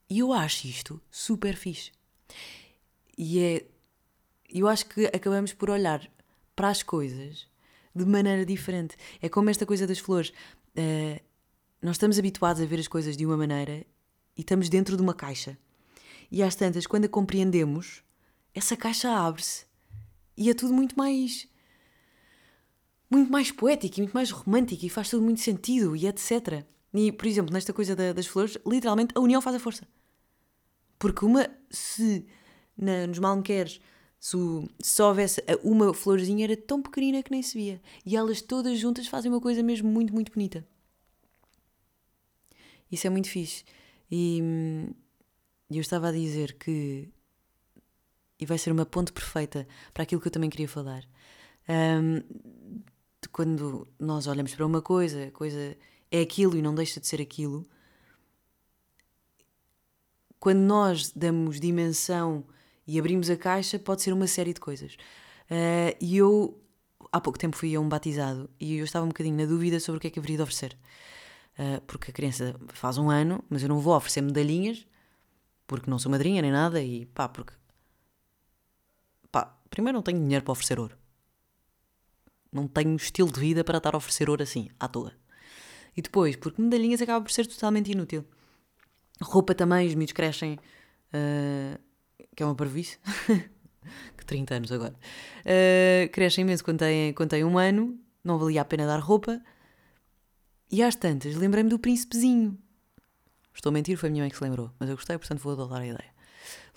E 0.08 0.20
eu 0.20 0.32
acho 0.32 0.66
isto 0.66 1.00
super 1.10 1.56
fixe. 1.56 1.92
E 3.16 3.38
é. 3.40 3.66
Eu 4.48 4.68
acho 4.68 4.86
que 4.86 5.06
acabamos 5.06 5.52
por 5.52 5.68
olhar 5.68 6.08
para 6.54 6.68
as 6.68 6.82
coisas 6.82 7.46
de 7.94 8.04
maneira 8.04 8.46
diferente. 8.46 8.96
É 9.20 9.28
como 9.28 9.50
esta 9.50 9.66
coisa 9.66 9.86
das 9.86 9.98
flores. 9.98 10.32
Uh, 10.76 11.20
nós 11.82 11.96
estamos 11.96 12.18
habituados 12.18 12.62
a 12.62 12.66
ver 12.66 12.78
as 12.78 12.88
coisas 12.88 13.16
de 13.16 13.26
uma 13.26 13.36
maneira 13.36 13.84
e 14.36 14.40
estamos 14.40 14.68
dentro 14.68 14.96
de 14.96 15.02
uma 15.02 15.12
caixa. 15.12 15.58
E 16.30 16.42
às 16.42 16.54
tantas, 16.54 16.86
quando 16.86 17.04
a 17.04 17.08
compreendemos, 17.08 18.02
essa 18.54 18.76
caixa 18.76 19.10
abre-se 19.10 19.66
e 20.36 20.50
é 20.50 20.54
tudo 20.54 20.72
muito 20.72 20.96
mais. 20.96 21.48
muito 23.10 23.30
mais 23.30 23.50
poético 23.52 23.98
e 23.98 24.02
muito 24.02 24.12
mais 24.12 24.30
romântico 24.30 24.84
e 24.84 24.88
faz 24.88 25.10
tudo 25.10 25.22
muito 25.22 25.40
sentido 25.40 25.94
e 25.96 26.06
etc. 26.06 26.64
E, 26.92 27.12
por 27.12 27.26
exemplo, 27.26 27.52
nesta 27.52 27.72
coisa 27.72 27.94
da, 27.96 28.12
das 28.12 28.26
flores, 28.26 28.56
literalmente 28.66 29.12
a 29.16 29.20
união 29.20 29.40
faz 29.40 29.56
a 29.56 29.60
força. 29.60 29.86
Porque 30.98 31.24
uma, 31.24 31.48
se 31.70 32.26
na, 32.76 33.06
nos 33.06 33.18
malmequeres, 33.18 33.80
se, 34.18 34.36
se 34.80 34.94
só 34.94 35.08
houvesse 35.08 35.42
uma 35.62 35.92
florzinha, 35.92 36.44
era 36.44 36.56
tão 36.56 36.80
pequenina 36.80 37.22
que 37.22 37.30
nem 37.30 37.42
se 37.42 37.58
via. 37.58 37.80
E 38.06 38.16
elas 38.16 38.40
todas 38.40 38.78
juntas 38.78 39.06
fazem 39.06 39.30
uma 39.30 39.40
coisa 39.40 39.62
mesmo 39.62 39.90
muito, 39.90 40.12
muito 40.12 40.32
bonita. 40.32 40.66
Isso 42.90 43.06
é 43.06 43.10
muito 43.10 43.28
fixe. 43.28 43.64
E 44.10 44.40
hum, 45.70 45.76
eu 45.76 45.80
estava 45.80 46.08
a 46.08 46.12
dizer 46.12 46.54
que 46.58 47.08
e 48.38 48.46
vai 48.46 48.58
ser 48.58 48.72
uma 48.72 48.84
ponte 48.84 49.12
perfeita 49.12 49.66
para 49.92 50.02
aquilo 50.02 50.20
que 50.20 50.28
eu 50.28 50.32
também 50.32 50.50
queria 50.50 50.68
falar. 50.68 51.04
Um, 51.68 52.20
quando 53.32 53.88
nós 53.98 54.26
olhamos 54.26 54.54
para 54.54 54.66
uma 54.66 54.82
coisa, 54.82 55.26
a 55.26 55.30
coisa 55.30 55.76
é 56.10 56.20
aquilo 56.20 56.56
e 56.56 56.62
não 56.62 56.74
deixa 56.74 57.00
de 57.00 57.06
ser 57.06 57.20
aquilo, 57.20 57.66
quando 60.38 60.58
nós 60.58 61.10
damos 61.12 61.58
dimensão 61.58 62.44
e 62.86 62.98
abrimos 62.98 63.30
a 63.30 63.36
caixa, 63.36 63.78
pode 63.78 64.02
ser 64.02 64.12
uma 64.12 64.26
série 64.26 64.52
de 64.52 64.60
coisas. 64.60 64.94
Uh, 65.50 65.96
e 66.00 66.18
eu, 66.18 66.60
há 67.10 67.20
pouco 67.20 67.38
tempo, 67.38 67.56
fui 67.56 67.74
a 67.74 67.80
um 67.80 67.88
batizado 67.88 68.50
e 68.60 68.76
eu 68.76 68.84
estava 68.84 69.06
um 69.06 69.08
bocadinho 69.08 69.36
na 69.36 69.46
dúvida 69.46 69.80
sobre 69.80 69.96
o 69.96 70.00
que 70.00 70.08
é 70.08 70.10
que 70.10 70.18
haveria 70.18 70.36
de 70.36 70.42
oferecer. 70.42 70.76
Uh, 71.58 71.80
porque 71.86 72.10
a 72.10 72.14
criança 72.14 72.54
faz 72.68 72.98
um 72.98 73.08
ano, 73.08 73.42
mas 73.48 73.62
eu 73.62 73.68
não 73.68 73.80
vou 73.80 73.96
oferecer 73.96 74.20
medalhinhas, 74.20 74.86
porque 75.66 75.90
não 75.90 75.98
sou 75.98 76.10
madrinha 76.10 76.42
nem 76.42 76.52
nada, 76.52 76.82
e 76.82 77.06
pá, 77.06 77.28
porque. 77.28 77.52
pá, 79.30 79.56
primeiro 79.70 79.96
não 79.96 80.02
tenho 80.02 80.18
dinheiro 80.20 80.44
para 80.44 80.52
oferecer 80.52 80.78
ouro. 80.78 80.96
Não 82.52 82.68
tenho 82.68 82.94
estilo 82.96 83.32
de 83.32 83.40
vida 83.40 83.64
para 83.64 83.78
estar 83.78 83.94
a 83.94 83.98
oferecer 83.98 84.30
ouro 84.30 84.42
assim, 84.42 84.68
à 84.78 84.86
toa. 84.86 85.12
E 85.96 86.02
depois, 86.02 86.36
porque 86.36 86.60
medalhinhas 86.60 87.02
acaba 87.02 87.24
por 87.24 87.32
ser 87.32 87.46
totalmente 87.46 87.90
inútil. 87.90 88.24
Roupa 89.20 89.54
também, 89.54 89.86
os 89.86 89.94
miúdos 89.94 90.12
crescem, 90.12 90.54
uh, 90.54 91.78
que 92.34 92.42
é 92.42 92.46
uma 92.46 92.54
parvoíce. 92.54 92.98
que 94.16 94.24
30 94.24 94.54
anos 94.54 94.72
agora. 94.72 94.94
Uh, 95.40 96.08
crescem 96.10 96.42
imenso 96.42 96.64
quando 96.64 96.78
têm, 96.78 97.12
quando 97.12 97.30
têm 97.30 97.44
um 97.44 97.58
ano, 97.58 97.98
não 98.22 98.38
valia 98.38 98.62
a 98.62 98.64
pena 98.64 98.86
dar 98.86 98.98
roupa. 98.98 99.40
E 100.70 100.82
às 100.82 100.96
tantas, 100.96 101.36
lembrei-me 101.36 101.70
do 101.70 101.78
príncipezinho. 101.78 102.58
Estou 103.54 103.70
a 103.70 103.72
mentir, 103.72 103.96
foi 103.96 104.08
a 104.08 104.12
minha 104.12 104.22
mãe 104.22 104.30
que 104.30 104.36
se 104.36 104.44
lembrou, 104.44 104.70
mas 104.78 104.88
eu 104.88 104.96
gostei, 104.96 105.16
portanto 105.16 105.38
vou 105.40 105.52
adorar 105.52 105.80
a 105.82 105.86
ideia. 105.86 106.14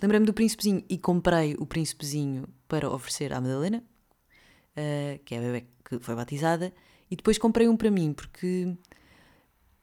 Lembrei-me 0.00 0.26
do 0.26 0.32
príncipezinho 0.32 0.84
e 0.88 0.96
comprei 0.96 1.54
o 1.58 1.66
príncipezinho 1.66 2.48
para 2.68 2.88
oferecer 2.88 3.32
à 3.32 3.40
Madalena, 3.40 3.82
uh, 4.76 5.18
que 5.24 5.34
é 5.34 5.38
a 5.38 5.40
bebê 5.40 5.66
que 5.84 5.98
foi 5.98 6.14
batizada, 6.14 6.72
e 7.10 7.16
depois 7.16 7.36
comprei 7.38 7.68
um 7.68 7.76
para 7.76 7.90
mim, 7.90 8.12
porque 8.12 8.76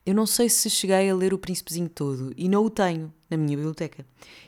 eu 0.06 0.14
não 0.14 0.28
sei 0.28 0.48
se 0.48 0.70
cheguei 0.70 1.10
a 1.10 1.16
ler 1.16 1.34
o 1.34 1.38
Príncipezinho 1.40 1.90
todo 1.90 2.32
e 2.38 2.48
não 2.48 2.64
o 2.64 2.70
tenho 2.70 3.12
na 3.28 3.36
minha 3.36 3.58
biblioteca. 3.58 4.06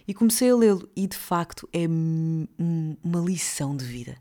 E 0.07 0.13
comecei 0.13 0.51
a 0.51 0.55
lê-lo 0.55 0.87
e 0.95 1.07
de 1.07 1.17
facto 1.17 1.67
é 1.73 1.87
uma 1.87 3.25
lição 3.25 3.75
de 3.75 3.83
vida. 3.83 4.15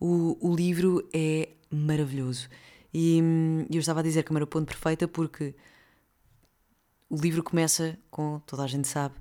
O, 0.00 0.36
o 0.40 0.54
livro 0.54 1.08
é 1.12 1.50
maravilhoso. 1.70 2.48
E 2.92 3.20
hum, 3.22 3.66
eu 3.70 3.78
estava 3.78 4.00
a 4.00 4.02
dizer 4.02 4.24
que 4.24 4.34
era 4.34 4.42
o 4.42 4.48
ponto 4.48 4.66
perfeita 4.66 5.06
porque 5.06 5.54
o 7.08 7.16
livro 7.16 7.42
começa 7.42 7.98
com, 8.10 8.40
toda 8.46 8.62
a 8.62 8.66
gente 8.66 8.88
sabe, 8.88 9.14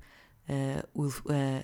uh, 0.50 1.02
uh, 1.02 1.12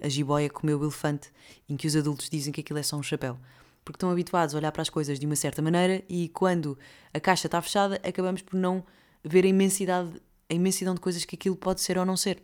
a 0.04 0.10
jiboia 0.10 0.50
comeu 0.50 0.80
o 0.80 0.84
elefante, 0.84 1.32
em 1.68 1.76
que 1.76 1.88
os 1.88 1.96
adultos 1.96 2.30
dizem 2.30 2.52
que 2.52 2.62
aquilo 2.62 2.80
é 2.80 2.84
só 2.84 2.98
um 2.98 3.04
chapéu. 3.04 3.38
Porque 3.84 3.98
estão 3.98 4.12
habituados 4.12 4.54
a 4.54 4.58
olhar 4.58 4.72
para 4.72 4.82
as 4.82 4.90
coisas 4.90 5.20
de 5.20 5.26
uma 5.26 5.36
certa 5.36 5.62
maneira 5.62 6.04
e 6.08 6.30
quando 6.30 6.78
a 7.14 7.20
caixa 7.20 7.48
está 7.48 7.62
fechada 7.62 8.00
acabamos 8.04 8.42
por 8.42 8.56
não 8.56 8.84
ver 9.24 9.46
a 9.46 9.48
imensidade, 9.48 10.12
a 10.50 10.54
imensidão 10.54 10.94
de 10.94 11.02
coisas 11.02 11.26
que 11.26 11.36
aquilo 11.36 11.56
pode 11.56 11.82
ser 11.82 11.98
ou 11.98 12.06
não 12.06 12.16
ser. 12.16 12.44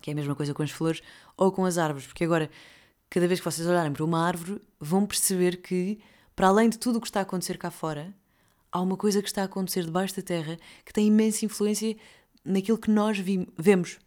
Que 0.00 0.10
é 0.10 0.12
a 0.12 0.16
mesma 0.16 0.34
coisa 0.34 0.54
com 0.54 0.62
as 0.62 0.70
flores 0.70 1.02
ou 1.36 1.52
com 1.52 1.64
as 1.64 1.78
árvores, 1.78 2.06
porque 2.06 2.24
agora, 2.24 2.50
cada 3.08 3.26
vez 3.26 3.40
que 3.40 3.44
vocês 3.44 3.66
olharem 3.66 3.92
para 3.92 4.04
uma 4.04 4.26
árvore, 4.26 4.60
vão 4.80 5.06
perceber 5.06 5.58
que, 5.58 6.00
para 6.34 6.48
além 6.48 6.68
de 6.68 6.78
tudo 6.78 6.96
o 6.96 7.00
que 7.00 7.06
está 7.06 7.20
a 7.20 7.22
acontecer 7.22 7.58
cá 7.58 7.70
fora, 7.70 8.14
há 8.72 8.80
uma 8.80 8.96
coisa 8.96 9.22
que 9.22 9.28
está 9.28 9.42
a 9.42 9.44
acontecer 9.44 9.84
debaixo 9.84 10.16
da 10.16 10.22
terra 10.22 10.56
que 10.84 10.92
tem 10.92 11.06
imensa 11.06 11.44
influência 11.44 11.96
naquilo 12.44 12.78
que 12.78 12.90
nós 12.90 13.18
vemos. 13.56 13.98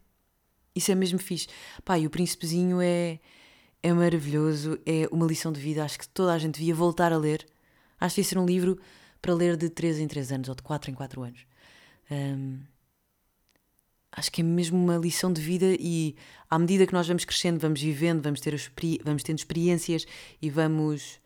Isso 0.75 0.91
é 0.91 0.95
mesmo 0.95 1.19
fixe. 1.19 1.47
Pá, 1.83 1.97
e 1.99 2.07
o 2.07 2.09
Príncipezinho 2.09 2.81
é, 2.81 3.19
é 3.83 3.93
maravilhoso, 3.93 4.79
é 4.85 5.07
uma 5.11 5.25
lição 5.25 5.51
de 5.51 5.59
vida. 5.59 5.83
Acho 5.83 5.99
que 5.99 6.07
toda 6.07 6.33
a 6.33 6.39
gente 6.39 6.55
devia 6.59 6.73
voltar 6.73 7.11
a 7.11 7.17
ler. 7.17 7.45
Acho 7.99 8.15
que 8.15 8.21
ia 8.21 8.25
ser 8.25 8.37
um 8.37 8.45
livro 8.45 8.79
para 9.21 9.33
ler 9.33 9.55
de 9.55 9.69
3 9.69 9.99
em 9.99 10.07
3 10.07 10.31
anos 10.31 10.49
ou 10.49 10.55
de 10.55 10.63
4 10.63 10.89
em 10.89 10.93
4 10.93 11.21
anos. 11.21 11.45
Um, 12.09 12.59
acho 14.11 14.31
que 14.31 14.41
é 14.41 14.43
mesmo 14.43 14.81
uma 14.81 14.97
lição 14.97 15.31
de 15.31 15.41
vida 15.41 15.75
e 15.79 16.15
à 16.49 16.57
medida 16.57 16.87
que 16.87 16.93
nós 16.93 17.07
vamos 17.07 17.23
crescendo, 17.23 17.59
vamos 17.59 17.81
vivendo, 17.81 18.21
vamos, 18.21 18.41
ter 18.41 18.55
vamos 19.03 19.23
tendo 19.23 19.37
experiências 19.37 20.05
e 20.41 20.49
vamos 20.49 21.19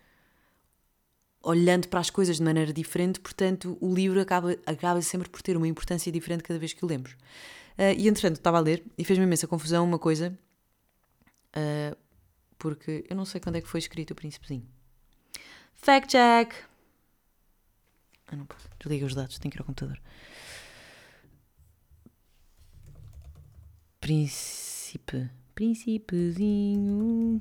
olhando 1.45 1.87
para 1.87 1.99
as 1.99 2.09
coisas 2.09 2.37
de 2.37 2.43
maneira 2.43 2.73
diferente, 2.73 3.19
portanto 3.19 3.77
o 3.79 3.93
livro 3.93 4.19
acaba, 4.19 4.57
acaba 4.65 5.01
sempre 5.01 5.29
por 5.29 5.41
ter 5.43 5.55
uma 5.55 5.67
importância 5.67 6.11
diferente 6.11 6.43
cada 6.43 6.59
vez 6.59 6.73
que 6.73 6.83
o 6.83 6.87
lemos. 6.87 7.11
Uh, 7.77 7.93
e 7.97 8.07
entretanto 8.07 8.37
estava 8.37 8.57
a 8.57 8.61
ler 8.61 8.83
e 8.97 9.03
fez-me 9.03 9.25
imensa 9.25 9.47
confusão 9.47 9.85
uma 9.85 9.99
coisa, 9.99 10.37
uh, 11.55 11.95
porque 12.57 13.05
eu 13.07 13.15
não 13.15 13.25
sei 13.25 13.39
quando 13.39 13.57
é 13.57 13.61
que 13.61 13.67
foi 13.67 13.79
escrito 13.79 14.11
o 14.11 14.15
Príncipezinho. 14.15 14.65
Fact 15.75 16.09
check! 16.09 16.53
Ah, 18.27 18.35
não. 18.35 18.47
Desliga 18.79 19.05
os 19.05 19.13
dados, 19.13 19.37
tenho 19.37 19.51
que 19.51 19.57
ir 19.57 19.61
ao 19.61 19.65
computador. 19.65 20.01
Príncipe. 23.99 25.29
Príncipezinho. 25.53 27.39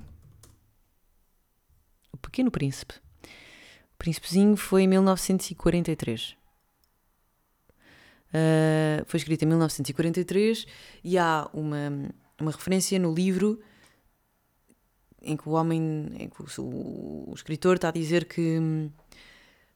O 2.13 2.17
Pequeno 2.19 2.51
Príncipe. 2.51 3.04
Príncipezinho 4.05 4.55
foi 4.55 4.83
em 4.83 4.89
1943. 4.89 6.37
Uh, 8.29 9.03
foi 9.07 9.17
escrito 9.17 9.45
em 9.45 9.47
1943 9.47 10.67
e 11.03 11.17
há 11.17 11.49
uma, 11.55 12.13
uma 12.39 12.51
referência 12.51 12.99
no 12.99 13.15
livro 13.15 13.59
em 15.23 15.39
que 15.39 15.49
o 15.49 15.53
homem, 15.53 16.13
em 16.19 16.29
que 16.29 16.61
o, 16.61 17.31
o 17.31 17.33
escritor 17.35 17.77
está 17.77 17.89
a 17.89 17.93
dizer 17.93 18.27
que 18.27 18.91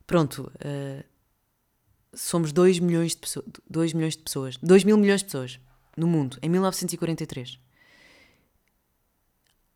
pronto, 0.06 0.52
uh, 0.56 1.02
somos 2.12 2.52
2 2.52 2.80
milhões 2.80 3.12
de 3.12 3.16
pessoas, 3.22 3.46
2 3.70 3.94
milhões 3.94 4.14
de 4.14 4.24
pessoas, 4.24 4.58
2 4.58 4.84
mil 4.84 4.98
milhões 4.98 5.20
de 5.20 5.24
pessoas 5.24 5.58
no 5.96 6.06
mundo, 6.06 6.36
em 6.42 6.50
1943. 6.50 7.58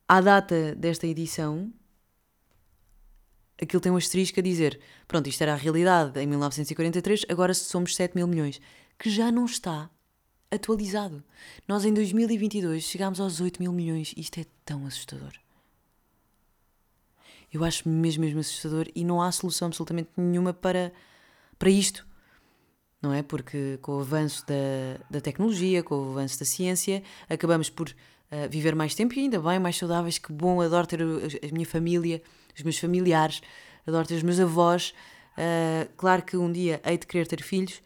À 0.06 0.20
data 0.20 0.74
desta 0.74 1.06
edição, 1.06 1.72
aquilo 3.62 3.80
tem 3.80 3.92
um 3.92 3.96
asterisco 3.96 4.40
a 4.40 4.42
dizer: 4.42 4.80
pronto, 5.06 5.28
isto 5.28 5.40
era 5.42 5.52
a 5.52 5.56
realidade 5.56 6.20
em 6.20 6.26
1943, 6.26 7.26
agora 7.28 7.54
somos 7.54 7.94
7 7.94 8.14
mil 8.14 8.26
milhões, 8.26 8.60
que 8.98 9.08
já 9.08 9.30
não 9.30 9.44
está 9.44 9.88
atualizado. 10.50 11.22
Nós 11.66 11.84
em 11.84 11.94
2022 11.94 12.82
chegámos 12.82 13.20
aos 13.20 13.40
8 13.40 13.62
mil 13.62 13.72
milhões, 13.72 14.14
isto 14.16 14.40
é 14.40 14.46
tão 14.64 14.86
assustador. 14.86 15.32
Eu 17.52 17.64
acho 17.64 17.88
mesmo, 17.88 18.24
mesmo 18.24 18.40
assustador 18.40 18.86
e 18.94 19.04
não 19.04 19.20
há 19.20 19.30
solução 19.30 19.66
absolutamente 19.66 20.08
nenhuma 20.16 20.54
para, 20.54 20.90
para 21.58 21.68
isto 21.68 22.06
não 23.02 23.12
é? 23.12 23.22
Porque 23.22 23.78
com 23.82 23.96
o 23.96 24.00
avanço 24.00 24.46
da, 24.46 25.04
da 25.10 25.20
tecnologia, 25.20 25.82
com 25.82 25.96
o 25.96 26.10
avanço 26.12 26.38
da 26.38 26.44
ciência, 26.46 27.02
acabamos 27.28 27.68
por 27.68 27.88
uh, 27.88 28.48
viver 28.48 28.76
mais 28.76 28.94
tempo 28.94 29.12
e 29.14 29.18
ainda 29.18 29.40
bem, 29.40 29.58
mais 29.58 29.76
saudáveis. 29.76 30.18
Que 30.18 30.32
bom, 30.32 30.60
adoro 30.60 30.86
ter 30.86 31.02
a, 31.02 31.04
a 31.04 31.52
minha 31.52 31.66
família, 31.66 32.22
os 32.54 32.62
meus 32.62 32.78
familiares, 32.78 33.40
adoro 33.86 34.06
ter 34.06 34.16
os 34.16 34.22
meus 34.22 34.40
avós. 34.40 34.94
Uh, 35.32 35.90
claro 35.96 36.22
que 36.22 36.36
um 36.36 36.52
dia 36.52 36.80
hei 36.84 36.98
de 36.98 37.06
querer 37.06 37.26
ter 37.26 37.42
filhos 37.42 37.82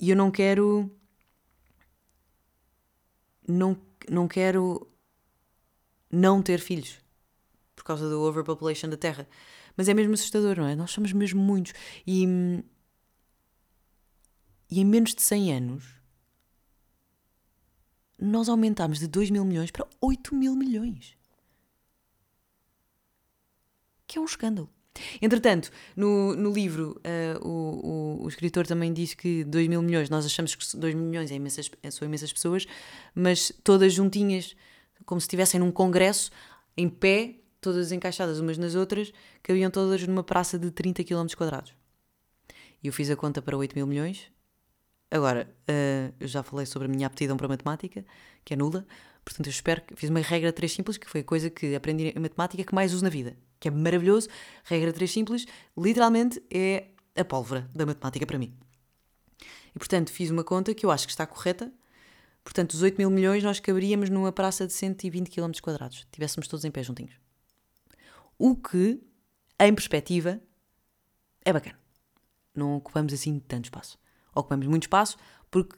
e 0.00 0.10
eu 0.10 0.16
não 0.16 0.30
quero. 0.30 0.90
Não, 3.46 3.76
não 4.10 4.28
quero 4.28 4.86
não 6.10 6.42
ter 6.42 6.58
filhos 6.58 6.98
por 7.74 7.84
causa 7.84 8.08
do 8.08 8.20
overpopulation 8.22 8.88
da 8.88 8.96
Terra. 8.96 9.26
Mas 9.76 9.88
é 9.88 9.94
mesmo 9.94 10.14
assustador, 10.14 10.56
não 10.56 10.66
é? 10.66 10.74
Nós 10.74 10.90
somos 10.90 11.12
mesmo 11.12 11.40
muitos. 11.40 11.72
E 12.06 12.26
e 14.70 14.80
em 14.80 14.84
menos 14.84 15.14
de 15.14 15.22
100 15.22 15.54
anos, 15.54 15.84
nós 18.18 18.48
aumentámos 18.48 18.98
de 18.98 19.06
2 19.06 19.30
mil 19.30 19.44
milhões 19.44 19.70
para 19.70 19.86
8 20.00 20.34
mil 20.34 20.54
milhões. 20.54 21.16
Que 24.08 24.18
é 24.18 24.20
um 24.20 24.24
escândalo. 24.24 24.68
Entretanto, 25.22 25.70
no, 25.94 26.34
no 26.34 26.50
livro, 26.50 27.00
uh, 27.06 27.46
o, 27.46 28.18
o, 28.20 28.24
o, 28.24 28.28
escritor 28.28 28.66
também 28.66 28.92
diz 28.92 29.14
que 29.14 29.44
2 29.44 29.68
mil 29.68 29.80
milhões, 29.80 30.10
nós 30.10 30.26
achamos 30.26 30.56
que 30.56 30.76
2 30.76 30.94
mil 30.94 31.04
milhões 31.04 31.30
é 31.30 31.36
imensas, 31.36 31.70
são 31.92 32.08
imensas 32.08 32.32
pessoas, 32.32 32.66
mas 33.14 33.52
todas 33.62 33.92
juntinhas, 33.92 34.56
como 35.06 35.20
se 35.20 35.26
estivessem 35.26 35.60
num 35.60 35.70
congresso, 35.70 36.32
em 36.76 36.88
pé, 36.88 37.36
todas 37.60 37.92
encaixadas 37.92 38.40
umas 38.40 38.58
nas 38.58 38.74
outras, 38.74 39.12
cabiam 39.40 39.70
todas 39.70 40.04
numa 40.04 40.24
praça 40.24 40.58
de 40.58 40.68
30 40.72 41.04
km. 41.04 41.26
E 42.82 42.88
eu 42.88 42.92
fiz 42.92 43.08
a 43.08 43.14
conta 43.14 43.40
para 43.40 43.56
8 43.56 43.76
mil 43.76 43.86
milhões, 43.86 44.32
Agora, 45.10 45.48
uh, 45.70 46.14
eu 46.20 46.28
já 46.28 46.42
falei 46.42 46.66
sobre 46.66 46.86
a 46.86 46.90
minha 46.90 47.06
aptidão 47.06 47.36
para 47.36 47.48
matemática, 47.48 48.04
que 48.44 48.52
é 48.52 48.56
nula, 48.56 48.86
portanto 49.28 49.46
eu 49.46 49.50
espero 49.50 49.82
que 49.82 49.94
fiz 49.94 50.08
uma 50.08 50.20
regra 50.20 50.50
3 50.50 50.72
simples, 50.72 50.96
que 50.96 51.08
foi 51.08 51.20
a 51.20 51.24
coisa 51.24 51.50
que 51.50 51.74
aprendi 51.74 52.12
em 52.16 52.18
matemática 52.18 52.64
que 52.64 52.74
mais 52.74 52.94
uso 52.94 53.04
na 53.04 53.10
vida, 53.10 53.36
que 53.60 53.68
é 53.68 53.70
maravilhoso. 53.70 54.28
Regra 54.64 54.90
3 54.90 55.10
simples, 55.10 55.46
literalmente 55.76 56.42
é 56.50 56.88
a 57.14 57.24
pólvora 57.24 57.68
da 57.74 57.84
matemática 57.84 58.26
para 58.26 58.38
mim. 58.38 58.56
E 59.74 59.78
portanto 59.78 60.10
fiz 60.10 60.30
uma 60.30 60.42
conta 60.42 60.74
que 60.74 60.86
eu 60.86 60.90
acho 60.90 61.06
que 61.06 61.12
está 61.12 61.26
correta. 61.26 61.70
Portanto, 62.42 62.72
os 62.72 62.80
8 62.80 62.96
mil 62.96 63.10
milhões 63.10 63.44
nós 63.44 63.60
caberíamos 63.60 64.08
numa 64.08 64.32
praça 64.32 64.66
de 64.66 64.72
120 64.72 65.28
km 65.28 65.52
tivéssemos 66.10 66.48
todos 66.48 66.64
em 66.64 66.70
pé 66.70 66.82
juntinhos. 66.82 67.12
O 68.38 68.56
que, 68.56 68.98
em 69.60 69.74
perspectiva, 69.74 70.40
é 71.44 71.52
bacana. 71.52 71.78
Não 72.54 72.76
ocupamos 72.76 73.12
assim 73.12 73.38
tanto 73.40 73.66
espaço. 73.66 73.98
ocupamos 74.34 74.66
muito 74.66 74.84
espaço 74.84 75.18
porque 75.50 75.76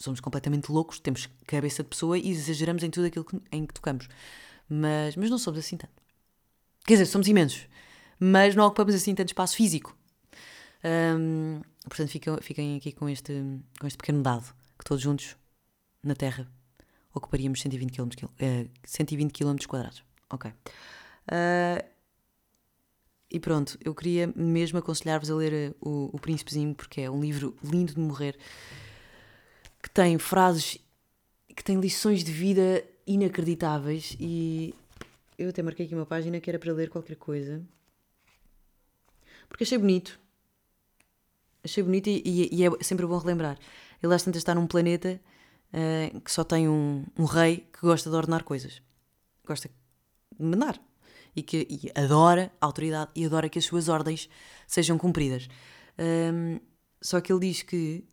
somos 0.00 0.18
completamente 0.18 0.72
loucos, 0.72 0.98
temos 0.98 1.28
cabeça 1.46 1.82
de 1.82 1.90
pessoa 1.90 2.18
e 2.18 2.30
exageramos 2.30 2.82
em 2.82 2.90
tudo 2.90 3.06
aquilo 3.06 3.24
que, 3.24 3.40
em 3.52 3.66
que 3.66 3.74
tocamos. 3.74 4.08
Mas, 4.68 5.14
mas 5.14 5.28
não 5.28 5.38
somos 5.38 5.60
assim 5.60 5.76
tanto. 5.76 5.92
Quer 6.86 6.94
dizer, 6.94 7.06
somos 7.06 7.28
imensos, 7.28 7.66
mas 8.18 8.54
não 8.54 8.66
ocupamos 8.66 8.94
assim 8.94 9.14
tanto 9.14 9.28
espaço 9.28 9.54
físico. 9.54 9.96
Um, 10.82 11.60
portanto, 11.84 12.08
fiquem, 12.08 12.36
fiquem 12.40 12.76
aqui 12.78 12.92
com 12.92 13.08
este, 13.08 13.32
com 13.78 13.86
este 13.86 13.98
pequeno 13.98 14.22
dado, 14.22 14.54
que 14.78 14.84
todos 14.84 15.02
juntos, 15.02 15.36
na 16.02 16.14
Terra, 16.14 16.48
ocuparíamos 17.12 17.60
120 17.60 17.92
km, 17.92 18.08
uh, 18.24 18.70
120 18.84 19.32
km 19.32 19.56
quadrados. 19.68 20.02
Ok. 20.30 20.50
Uh, 20.50 21.84
e 23.30 23.38
pronto, 23.38 23.78
eu 23.84 23.94
queria 23.94 24.32
mesmo 24.34 24.78
aconselhar-vos 24.78 25.30
a 25.30 25.34
ler 25.34 25.76
o, 25.80 26.10
o 26.12 26.18
Príncipezinho, 26.18 26.74
porque 26.74 27.02
é 27.02 27.10
um 27.10 27.20
livro 27.20 27.54
lindo 27.62 27.94
de 27.94 28.00
morrer, 28.00 28.38
que 29.90 29.94
tem 29.94 30.18
frases, 30.18 30.78
que 31.48 31.64
tem 31.64 31.80
lições 31.80 32.22
de 32.22 32.30
vida 32.30 32.84
inacreditáveis. 33.06 34.16
E 34.20 34.72
eu 35.36 35.50
até 35.50 35.62
marquei 35.62 35.84
aqui 35.84 35.94
uma 35.94 36.06
página 36.06 36.40
que 36.40 36.48
era 36.48 36.58
para 36.58 36.72
ler 36.72 36.88
qualquer 36.88 37.16
coisa, 37.16 37.60
porque 39.48 39.64
achei 39.64 39.76
bonito. 39.76 40.18
Achei 41.64 41.82
bonito 41.82 42.08
e, 42.08 42.22
e, 42.24 42.48
e 42.52 42.64
é 42.64 42.70
sempre 42.82 43.04
bom 43.04 43.18
relembrar. 43.18 43.58
Ele 44.02 44.14
às 44.14 44.22
tantas 44.22 44.40
está 44.40 44.54
num 44.54 44.66
planeta 44.66 45.20
uh, 45.74 46.20
que 46.20 46.30
só 46.30 46.44
tem 46.44 46.68
um, 46.68 47.04
um 47.18 47.24
rei 47.24 47.68
que 47.72 47.80
gosta 47.80 48.08
de 48.08 48.16
ordenar 48.16 48.44
coisas. 48.44 48.80
Gosta 49.44 49.68
de 49.68 50.46
mandar 50.46 50.80
e 51.34 51.42
que 51.42 51.66
e 51.68 51.90
adora 52.00 52.52
a 52.60 52.66
autoridade 52.66 53.10
e 53.14 53.26
adora 53.26 53.48
que 53.48 53.58
as 53.58 53.64
suas 53.64 53.88
ordens 53.88 54.30
sejam 54.68 54.96
cumpridas. 54.96 55.48
Um, 55.98 56.60
só 57.02 57.20
que 57.20 57.32
ele 57.32 57.40
diz 57.40 57.62
que 57.62 58.04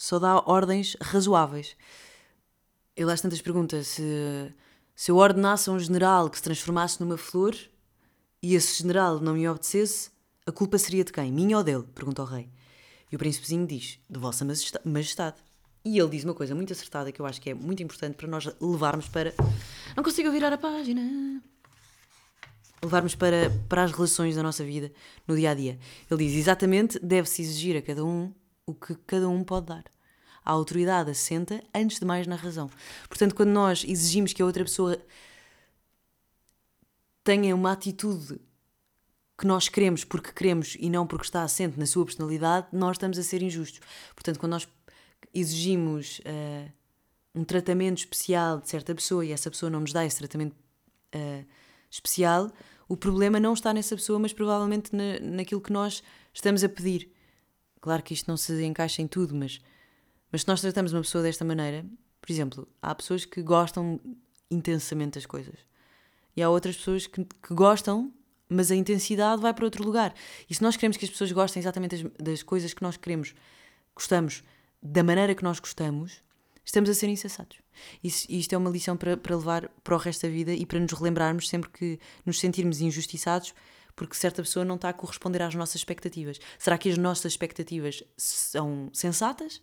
só 0.00 0.18
dá 0.18 0.42
ordens 0.46 0.96
razoáveis. 0.98 1.76
Ele 2.96 3.12
às 3.12 3.20
tantas 3.20 3.42
pergunta 3.42 3.84
se, 3.84 4.02
se 4.96 5.10
eu 5.10 5.16
ordenasse 5.16 5.68
a 5.68 5.74
um 5.74 5.78
general 5.78 6.30
que 6.30 6.38
se 6.38 6.42
transformasse 6.42 6.98
numa 6.98 7.18
flor 7.18 7.54
e 8.42 8.54
esse 8.54 8.78
general 8.78 9.20
não 9.20 9.34
me 9.34 9.46
obedecesse, 9.46 10.10
a 10.46 10.50
culpa 10.50 10.78
seria 10.78 11.04
de 11.04 11.12
quem? 11.12 11.30
Minha 11.30 11.58
ou 11.58 11.62
dele? 11.62 11.84
Pergunta 11.94 12.22
o 12.22 12.24
rei. 12.24 12.48
E 13.12 13.16
o 13.16 13.18
príncipezinho 13.18 13.66
diz: 13.66 13.98
De 14.08 14.18
Vossa 14.18 14.42
Majestade. 14.86 15.36
E 15.84 15.98
ele 15.98 16.08
diz 16.08 16.24
uma 16.24 16.34
coisa 16.34 16.54
muito 16.54 16.72
acertada 16.72 17.12
que 17.12 17.20
eu 17.20 17.26
acho 17.26 17.38
que 17.38 17.50
é 17.50 17.54
muito 17.54 17.82
importante 17.82 18.14
para 18.14 18.26
nós 18.26 18.48
levarmos 18.58 19.06
para. 19.06 19.34
Não 19.94 20.02
consigo 20.02 20.30
virar 20.30 20.50
a 20.50 20.58
página. 20.58 21.42
Levarmos 22.82 23.14
para, 23.14 23.50
para 23.68 23.84
as 23.84 23.92
relações 23.92 24.34
da 24.34 24.42
nossa 24.42 24.64
vida 24.64 24.90
no 25.28 25.36
dia 25.36 25.50
a 25.50 25.54
dia. 25.54 25.78
Ele 26.10 26.26
diz 26.26 26.38
exatamente: 26.38 26.98
deve-se 27.00 27.42
exigir 27.42 27.76
a 27.76 27.82
cada 27.82 28.02
um 28.02 28.32
o 28.70 28.74
que 28.74 28.94
cada 29.06 29.28
um 29.28 29.44
pode 29.44 29.66
dar. 29.66 29.84
A 30.44 30.52
autoridade 30.52 31.10
assenta, 31.10 31.62
antes 31.74 31.98
de 31.98 32.04
mais, 32.04 32.26
na 32.26 32.36
razão. 32.36 32.70
Portanto, 33.08 33.34
quando 33.34 33.50
nós 33.50 33.84
exigimos 33.86 34.32
que 34.32 34.42
a 34.42 34.46
outra 34.46 34.64
pessoa 34.64 34.98
tenha 37.22 37.54
uma 37.54 37.72
atitude 37.72 38.40
que 39.38 39.46
nós 39.46 39.68
queremos 39.68 40.04
porque 40.04 40.32
queremos 40.32 40.76
e 40.78 40.90
não 40.90 41.06
porque 41.06 41.24
está 41.24 41.42
assente 41.42 41.78
na 41.78 41.86
sua 41.86 42.04
personalidade, 42.04 42.66
nós 42.72 42.96
estamos 42.96 43.18
a 43.18 43.22
ser 43.22 43.42
injustos. 43.42 43.80
Portanto, 44.14 44.38
quando 44.38 44.52
nós 44.52 44.68
exigimos 45.32 46.20
uh, 46.20 46.70
um 47.34 47.44
tratamento 47.44 47.98
especial 47.98 48.60
de 48.60 48.68
certa 48.68 48.94
pessoa 48.94 49.24
e 49.24 49.32
essa 49.32 49.50
pessoa 49.50 49.70
não 49.70 49.80
nos 49.80 49.92
dá 49.92 50.04
esse 50.04 50.18
tratamento 50.18 50.54
uh, 51.14 51.46
especial, 51.90 52.50
o 52.88 52.96
problema 52.96 53.38
não 53.38 53.52
está 53.52 53.72
nessa 53.72 53.94
pessoa, 53.94 54.18
mas 54.18 54.32
provavelmente 54.32 54.94
na, 54.94 55.20
naquilo 55.20 55.60
que 55.60 55.72
nós 55.72 56.02
estamos 56.34 56.64
a 56.64 56.68
pedir. 56.68 57.10
Claro 57.80 58.02
que 58.02 58.14
isto 58.14 58.28
não 58.28 58.36
se 58.36 58.62
encaixa 58.64 59.00
em 59.02 59.06
tudo, 59.06 59.34
mas, 59.34 59.60
mas 60.30 60.42
se 60.42 60.48
nós 60.48 60.60
tratamos 60.60 60.92
uma 60.92 61.02
pessoa 61.02 61.22
desta 61.22 61.44
maneira, 61.44 61.84
por 62.20 62.30
exemplo, 62.30 62.68
há 62.82 62.94
pessoas 62.94 63.24
que 63.24 63.42
gostam 63.42 64.00
intensamente 64.50 65.14
das 65.14 65.26
coisas 65.26 65.56
e 66.36 66.42
há 66.42 66.50
outras 66.50 66.76
pessoas 66.76 67.06
que, 67.06 67.24
que 67.24 67.54
gostam, 67.54 68.12
mas 68.48 68.70
a 68.70 68.76
intensidade 68.76 69.40
vai 69.40 69.54
para 69.54 69.64
outro 69.64 69.84
lugar. 69.84 70.14
E 70.48 70.54
se 70.54 70.62
nós 70.62 70.76
queremos 70.76 70.96
que 70.96 71.04
as 71.04 71.10
pessoas 71.10 71.32
gostem 71.32 71.60
exatamente 71.60 71.96
das, 72.02 72.12
das 72.18 72.42
coisas 72.42 72.74
que 72.74 72.82
nós 72.82 72.96
queremos, 72.96 73.34
gostamos, 73.94 74.42
da 74.82 75.02
maneira 75.02 75.34
que 75.34 75.42
nós 75.42 75.58
gostamos, 75.58 76.22
estamos 76.64 76.90
a 76.90 76.94
ser 76.94 77.08
insensatos. 77.08 77.58
Isso, 78.02 78.26
isto 78.28 78.52
é 78.54 78.58
uma 78.58 78.70
lição 78.70 78.96
para, 78.96 79.16
para 79.16 79.36
levar 79.36 79.68
para 79.82 79.94
o 79.94 79.98
resto 79.98 80.22
da 80.22 80.32
vida 80.32 80.52
e 80.52 80.66
para 80.66 80.78
nos 80.78 80.92
relembrarmos 80.92 81.48
sempre 81.48 81.70
que 81.70 81.98
nos 82.24 82.38
sentirmos 82.38 82.80
injustiçados 82.80 83.54
porque 83.94 84.14
certa 84.14 84.42
pessoa 84.42 84.64
não 84.64 84.76
está 84.76 84.88
a 84.88 84.92
corresponder 84.92 85.42
às 85.42 85.54
nossas 85.54 85.76
expectativas. 85.76 86.38
Será 86.58 86.76
que 86.78 86.88
as 86.88 86.98
nossas 86.98 87.32
expectativas 87.32 88.02
são 88.16 88.90
sensatas? 88.92 89.62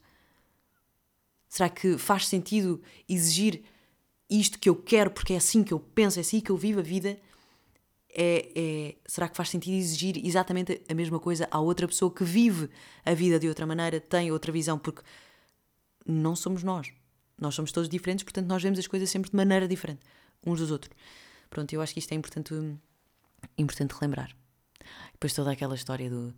Será 1.47 1.69
que 1.69 1.97
faz 1.97 2.27
sentido 2.27 2.81
exigir 3.07 3.63
isto 4.29 4.59
que 4.59 4.69
eu 4.69 4.75
quero 4.75 5.11
porque 5.11 5.33
é 5.33 5.37
assim 5.37 5.63
que 5.63 5.73
eu 5.73 5.79
penso, 5.79 6.19
é 6.19 6.21
assim 6.21 6.39
que 6.39 6.51
eu 6.51 6.57
vivo 6.57 6.79
a 6.79 6.83
vida? 6.83 7.17
é, 8.19 8.51
é, 8.55 8.95
será 9.05 9.29
que 9.29 9.37
faz 9.37 9.49
sentido 9.49 9.75
exigir 9.75 10.25
exatamente 10.25 10.81
a 10.89 10.93
mesma 10.95 11.19
coisa 11.19 11.47
à 11.51 11.59
outra 11.59 11.87
pessoa 11.87 12.11
que 12.11 12.23
vive 12.23 12.67
a 13.05 13.13
vida 13.13 13.39
de 13.39 13.47
outra 13.47 13.63
maneira, 13.67 13.99
tem 13.99 14.31
outra 14.31 14.51
visão? 14.51 14.79
Porque 14.79 15.03
não 16.03 16.35
somos 16.35 16.63
nós. 16.63 16.91
Nós 17.39 17.53
somos 17.53 17.71
todos 17.71 17.87
diferentes, 17.87 18.23
portanto, 18.23 18.47
nós 18.47 18.63
vemos 18.63 18.79
as 18.79 18.87
coisas 18.87 19.07
sempre 19.07 19.29
de 19.29 19.35
maneira 19.35 19.67
diferente, 19.67 19.99
uns 20.43 20.59
dos 20.59 20.71
outros. 20.71 20.91
Pronto, 21.47 21.71
eu 21.71 21.79
acho 21.79 21.93
que 21.93 21.99
isto 21.99 22.11
é 22.11 22.15
importante, 22.15 22.51
importante 23.58 23.93
relembrar. 23.93 24.36
Depois 25.13 25.34
toda 25.34 25.52
aquela 25.52 25.76
história 25.76 26.10
do, 26.10 26.34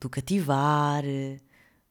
do 0.00 0.08
cativar, 0.08 1.02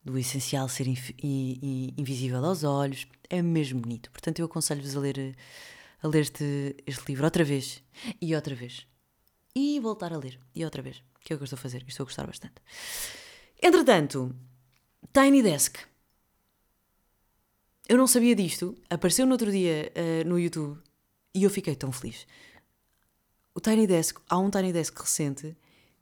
do 0.03 0.17
essencial 0.17 0.67
ser 0.67 0.87
invisível 0.87 2.43
aos 2.43 2.63
olhos, 2.63 3.07
é 3.29 3.41
mesmo 3.41 3.81
bonito. 3.81 4.09
Portanto, 4.11 4.39
eu 4.39 4.45
aconselho-vos 4.45 4.95
a 4.95 4.99
ler, 4.99 5.35
a 6.01 6.07
ler 6.07 6.21
este, 6.21 6.75
este 6.85 7.03
livro 7.07 7.25
outra 7.25 7.43
vez 7.43 7.83
e 8.21 8.35
outra 8.35 8.55
vez 8.55 8.87
e 9.55 9.79
voltar 9.79 10.13
a 10.13 10.17
ler. 10.17 10.39
E 10.55 10.63
outra 10.63 10.81
vez, 10.81 11.03
que 11.21 11.33
é 11.33 11.35
o 11.35 11.37
que 11.37 11.43
eu 11.43 11.45
estou 11.45 11.57
a 11.57 11.61
fazer, 11.61 11.83
estou 11.87 12.03
a 12.03 12.07
gostar 12.07 12.25
bastante. 12.25 12.55
Entretanto, 13.61 14.35
Tiny 15.13 15.43
Desk. 15.43 15.77
Eu 17.87 17.97
não 17.97 18.07
sabia 18.07 18.35
disto, 18.35 18.75
apareceu 18.89 19.25
no 19.25 19.33
outro 19.33 19.51
dia 19.51 19.91
uh, 19.95 20.27
no 20.27 20.39
YouTube 20.39 20.79
e 21.33 21.43
eu 21.43 21.49
fiquei 21.49 21.75
tão 21.75 21.91
feliz. 21.91 22.25
O 23.53 23.59
Tiny 23.59 23.87
Desk, 23.87 24.19
há 24.29 24.37
um 24.37 24.49
Tiny 24.49 24.71
Desk 24.71 24.99
recente 24.99 25.55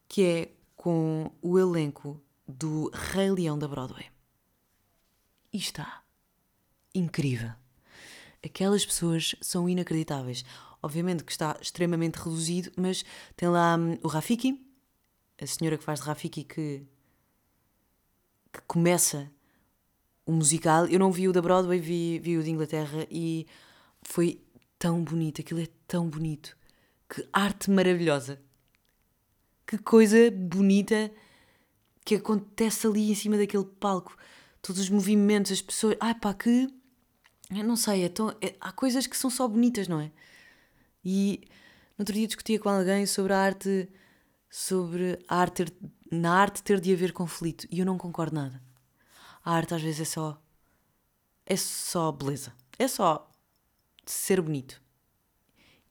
que 0.07 0.23
é 0.23 0.51
com 0.75 1.31
o 1.41 1.59
elenco 1.59 2.21
do 2.47 2.89
Rei 2.93 3.31
Leão 3.31 3.57
da 3.57 3.67
Broadway. 3.67 4.05
E 5.51 5.57
está 5.57 6.03
incrível. 6.93 7.51
Aquelas 8.43 8.85
pessoas 8.85 9.35
são 9.41 9.67
inacreditáveis 9.67 10.43
obviamente 10.81 11.23
que 11.23 11.31
está 11.31 11.57
extremamente 11.61 12.15
reduzido, 12.15 12.71
mas 12.75 13.03
tem 13.35 13.49
lá 13.49 13.75
hum, 13.75 13.97
o 14.03 14.07
Rafiki, 14.07 14.65
a 15.39 15.45
senhora 15.45 15.77
que 15.77 15.83
faz 15.83 15.99
de 15.99 16.05
Rafiki 16.05 16.43
que, 16.43 16.87
que 18.51 18.61
começa 18.67 19.29
o 20.25 20.31
musical. 20.31 20.85
Eu 20.87 20.99
não 20.99 21.11
vi 21.11 21.27
o 21.27 21.33
da 21.33 21.41
Broadway, 21.41 21.79
vi, 21.79 22.19
vi 22.19 22.37
o 22.37 22.43
de 22.43 22.49
Inglaterra 22.49 23.07
e 23.09 23.45
foi 24.01 24.41
tão 24.77 25.03
bonito, 25.03 25.41
aquilo 25.41 25.61
é 25.61 25.67
tão 25.87 26.09
bonito. 26.09 26.57
Que 27.09 27.27
arte 27.33 27.69
maravilhosa. 27.71 28.39
Que 29.65 29.77
coisa 29.77 30.31
bonita 30.31 31.11
que 32.05 32.15
acontece 32.15 32.87
ali 32.87 33.11
em 33.11 33.15
cima 33.15 33.37
daquele 33.37 33.65
palco. 33.65 34.15
Todos 34.61 34.81
os 34.81 34.89
movimentos, 34.89 35.51
as 35.51 35.61
pessoas. 35.61 35.95
Ai 35.99 36.15
pá, 36.15 36.33
que. 36.33 36.73
Eu 37.51 37.63
não 37.63 37.75
sei, 37.75 38.03
é 38.03 38.09
tão, 38.09 38.29
é, 38.41 38.55
há 38.61 38.71
coisas 38.71 39.07
que 39.07 39.17
são 39.17 39.29
só 39.29 39.47
bonitas, 39.47 39.87
não 39.87 39.99
é? 39.99 40.11
E 41.03 41.41
no 41.97 42.03
outro 42.03 42.13
dia 42.13 42.27
discutia 42.27 42.59
com 42.59 42.69
alguém 42.69 43.07
sobre 43.07 43.33
a 43.33 43.39
arte, 43.39 43.89
sobre 44.49 45.17
a 45.27 45.37
arte 45.37 45.65
na 46.11 46.33
arte 46.33 46.63
ter 46.63 46.79
de 46.79 46.93
haver 46.93 47.11
conflito 47.11 47.67
e 47.71 47.79
eu 47.79 47.85
não 47.85 47.97
concordo 47.97 48.35
nada. 48.35 48.61
A 49.43 49.53
arte 49.53 49.73
às 49.73 49.81
vezes 49.81 50.01
é 50.01 50.05
só 50.05 50.41
é 51.45 51.55
só 51.55 52.11
beleza, 52.11 52.53
é 52.77 52.87
só 52.87 53.29
ser 54.05 54.41
bonito 54.41 54.81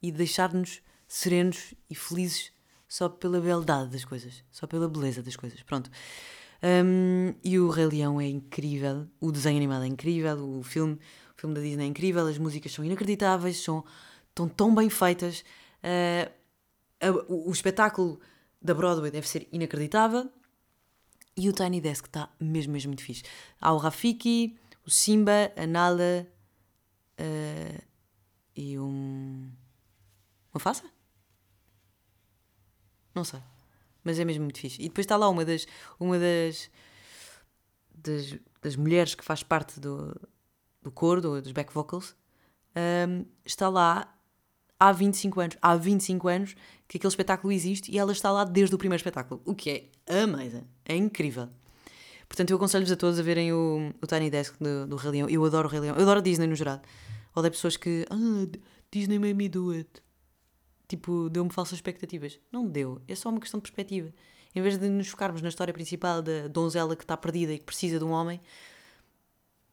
e 0.01 0.11
deixar-nos 0.11 0.81
serenos 1.09 1.73
e 1.89 1.95
felizes 1.95 2.53
só 2.87 3.09
pela 3.09 3.41
beldade 3.41 3.89
das 3.89 4.05
coisas, 4.05 4.43
só 4.51 4.65
pela 4.65 4.87
beleza 4.87 5.21
das 5.21 5.35
coisas. 5.35 5.61
Pronto. 5.63 5.91
Um, 6.63 7.33
e 7.43 7.59
o 7.59 7.69
Rei 7.69 7.85
Leão 7.85 8.21
é 8.21 8.27
incrível, 8.27 9.07
o 9.19 9.31
desenho 9.31 9.57
animado 9.57 9.83
é 9.83 9.87
incrível, 9.87 10.37
o 10.37 10.61
filme, 10.61 10.95
o 10.95 11.39
filme 11.39 11.55
da 11.55 11.61
Disney 11.61 11.85
é 11.85 11.87
incrível, 11.87 12.27
as 12.27 12.37
músicas 12.37 12.73
são 12.73 12.83
inacreditáveis, 12.85 13.61
são 13.63 13.83
estão 14.29 14.47
tão 14.47 14.73
bem 14.73 14.89
feitas. 14.89 15.43
Uh, 15.83 17.25
o, 17.27 17.49
o, 17.49 17.51
espetáculo 17.51 18.19
da 18.61 18.73
Broadway 18.73 19.11
deve 19.11 19.27
ser 19.27 19.47
inacreditável. 19.51 20.29
E 21.35 21.47
o 21.47 21.53
Tiny 21.53 21.79
Desk 21.81 22.05
está 22.05 22.29
mesmo, 22.39 22.73
mesmo 22.73 22.89
muito 22.89 23.03
fixe. 23.03 23.23
Há 23.59 23.73
o 23.73 23.77
Rafiki, 23.77 24.57
o 24.85 24.89
Simba, 24.89 25.51
a 25.55 25.65
Nala 25.65 26.27
uh, 27.19 27.83
e 28.55 28.77
um. 28.77 29.49
Uma 30.53 30.59
faça? 30.59 30.98
Não 33.13 33.23
sei. 33.23 33.39
Mas 34.03 34.19
é 34.19 34.25
mesmo 34.25 34.43
muito 34.43 34.59
fixe. 34.59 34.81
E 34.81 34.87
depois 34.87 35.05
está 35.05 35.17
lá 35.17 35.29
uma 35.29 35.43
das, 35.43 35.65
uma 35.99 36.17
das, 36.17 36.69
das, 37.93 38.35
das 38.61 38.75
mulheres 38.75 39.15
que 39.15 39.23
faz 39.23 39.43
parte 39.43 39.79
do, 39.79 40.15
do 40.81 40.91
coro, 40.91 41.21
do, 41.21 41.41
dos 41.41 41.51
back 41.51 41.73
vocals, 41.73 42.15
um, 43.07 43.25
está 43.45 43.67
lá 43.69 44.15
há 44.79 44.91
25 44.91 45.39
anos. 45.41 45.57
Há 45.61 45.75
25 45.75 46.27
anos 46.27 46.55
que 46.87 46.97
aquele 46.97 47.11
espetáculo 47.11 47.51
existe 47.51 47.91
e 47.91 47.97
ela 47.97 48.11
está 48.11 48.31
lá 48.31 48.43
desde 48.43 48.73
o 48.73 48.77
primeiro 48.77 48.99
espetáculo. 48.99 49.41
O 49.45 49.53
que 49.53 49.91
é 50.07 50.23
amazing. 50.23 50.65
É 50.85 50.95
incrível. 50.95 51.49
Portanto, 52.27 52.51
eu 52.51 52.57
aconselho-vos 52.57 52.91
a 52.91 52.95
todos 52.95 53.19
a 53.19 53.23
verem 53.23 53.51
o, 53.51 53.91
o 54.01 54.07
Tiny 54.07 54.29
Desk 54.29 54.55
do, 54.59 54.87
do 54.87 54.95
Rei 54.95 55.11
Leão. 55.11 55.29
Eu 55.29 55.43
adoro 55.43 55.67
o 55.67 55.71
Rei 55.71 55.81
Leão. 55.81 55.95
Eu 55.95 56.03
adoro 56.03 56.19
a 56.19 56.21
Disney 56.21 56.47
no 56.47 56.55
geral. 56.55 56.79
Odeio 57.35 57.51
pessoas 57.51 57.75
que. 57.75 58.05
Ah, 58.09 58.59
Disney 58.91 59.19
made 59.19 59.33
me 59.33 59.49
do 59.49 59.71
it. 59.71 59.89
Tipo, 60.89 61.29
deu-me 61.29 61.51
falsas 61.51 61.75
expectativas. 61.75 62.39
Não 62.51 62.65
deu. 62.65 62.99
É 63.07 63.13
só 63.13 63.29
uma 63.29 63.39
questão 63.39 63.59
de 63.59 63.61
perspectiva. 63.61 64.11
Em 64.55 64.61
vez 64.61 64.75
de 64.75 64.89
nos 64.89 65.07
focarmos 65.07 65.39
na 65.39 65.47
história 65.47 65.71
principal 65.71 66.19
da 66.19 66.47
donzela 66.47 66.95
que 66.95 67.03
está 67.03 67.15
perdida 67.15 67.53
e 67.53 67.59
que 67.59 67.63
precisa 67.63 67.99
de 67.99 68.03
um 68.03 68.09
homem, 68.09 68.41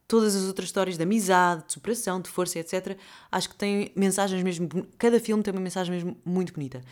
todas 0.06 0.36
as 0.36 0.44
outras 0.44 0.68
histórias 0.68 0.98
de 0.98 1.02
amizade, 1.02 1.66
de 1.66 1.72
superação, 1.72 2.20
de 2.20 2.28
força, 2.28 2.58
etc., 2.58 2.98
acho 3.32 3.48
que 3.48 3.56
têm 3.56 3.90
mensagens 3.96 4.42
mesmo. 4.42 4.68
Cada 4.98 5.18
filme 5.18 5.42
tem 5.42 5.54
uma 5.54 5.60
mensagem 5.60 5.94
mesmo 5.94 6.20
muito 6.22 6.52
bonita. 6.52 6.82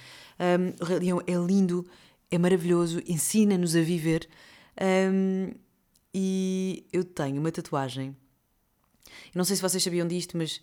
Um, 0.41 0.83
o 0.83 0.87
Rei 0.87 0.99
Leão 1.01 1.21
é 1.27 1.35
lindo, 1.35 1.87
é 2.31 2.39
maravilhoso, 2.39 3.03
ensina-nos 3.07 3.77
a 3.77 3.83
viver. 3.83 4.27
Um, 5.13 5.53
e 6.15 6.87
eu 6.91 7.05
tenho 7.05 7.39
uma 7.39 7.53
tatuagem. 7.53 8.17
não 9.35 9.45
sei 9.45 9.57
se 9.57 9.61
vocês 9.61 9.83
sabiam 9.83 10.09
disto, 10.09 10.39
mas 10.39 10.63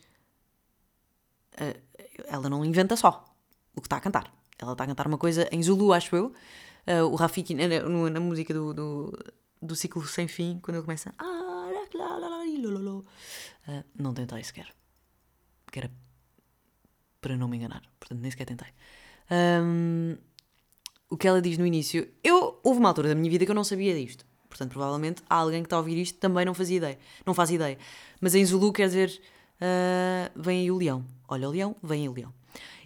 uh, 1.53 1.79
ela 2.25 2.49
não 2.49 2.65
inventa 2.65 2.95
só 2.95 3.30
o 3.75 3.81
que 3.81 3.87
está 3.87 3.97
a 3.97 4.01
cantar. 4.01 4.33
Ela 4.57 4.73
está 4.73 4.83
a 4.83 4.87
cantar 4.87 5.07
uma 5.07 5.17
coisa 5.17 5.47
em 5.51 5.61
Zulu, 5.61 5.93
acho 5.93 6.15
eu. 6.15 6.33
Uh, 6.87 7.05
o 7.11 7.15
Rafiki, 7.15 7.53
na, 7.53 7.67
na, 7.67 8.09
na 8.09 8.19
música 8.19 8.53
do, 8.53 8.73
do, 8.73 9.33
do, 9.61 9.75
ciclo 9.75 10.05
sem 10.05 10.27
fim, 10.27 10.59
quando 10.61 10.77
ele 10.77 10.83
começa. 10.83 11.13
Uh, 13.67 13.83
não 13.95 14.13
tentei 14.13 14.43
sequer. 14.43 14.67
Que 15.71 15.79
era 15.79 15.91
para 17.19 17.37
não 17.37 17.47
me 17.47 17.57
enganar. 17.57 17.81
Portanto, 17.99 18.19
nem 18.19 18.31
sequer 18.31 18.45
tentei. 18.45 18.67
Um, 19.31 20.17
o 21.09 21.17
que 21.17 21.27
ela 21.27 21.41
diz 21.41 21.57
no 21.57 21.65
início. 21.65 22.07
Eu, 22.23 22.59
houve 22.63 22.79
uma 22.79 22.89
altura 22.89 23.09
da 23.09 23.15
minha 23.15 23.29
vida 23.29 23.45
que 23.45 23.51
eu 23.51 23.55
não 23.55 23.63
sabia 23.63 23.95
disto. 23.95 24.25
Portanto, 24.49 24.71
provavelmente 24.71 25.23
há 25.29 25.35
alguém 25.35 25.61
que 25.61 25.67
está 25.67 25.77
a 25.77 25.79
ouvir 25.79 25.97
isto 25.97 26.19
também 26.19 26.45
não 26.45 26.53
fazia 26.53 26.77
ideia. 26.77 26.99
Não 27.25 27.33
faz 27.33 27.51
ideia. 27.51 27.77
Mas 28.19 28.35
em 28.35 28.45
Zulu 28.45 28.73
quer 28.73 28.87
dizer. 28.87 29.21
Uh, 29.61 30.31
vem 30.35 30.61
aí 30.61 30.71
o 30.71 30.77
leão. 30.77 31.05
Olha 31.27 31.47
o 31.47 31.51
leão, 31.51 31.75
vem 31.83 32.01
aí 32.01 32.09
o 32.09 32.13
leão. 32.13 32.33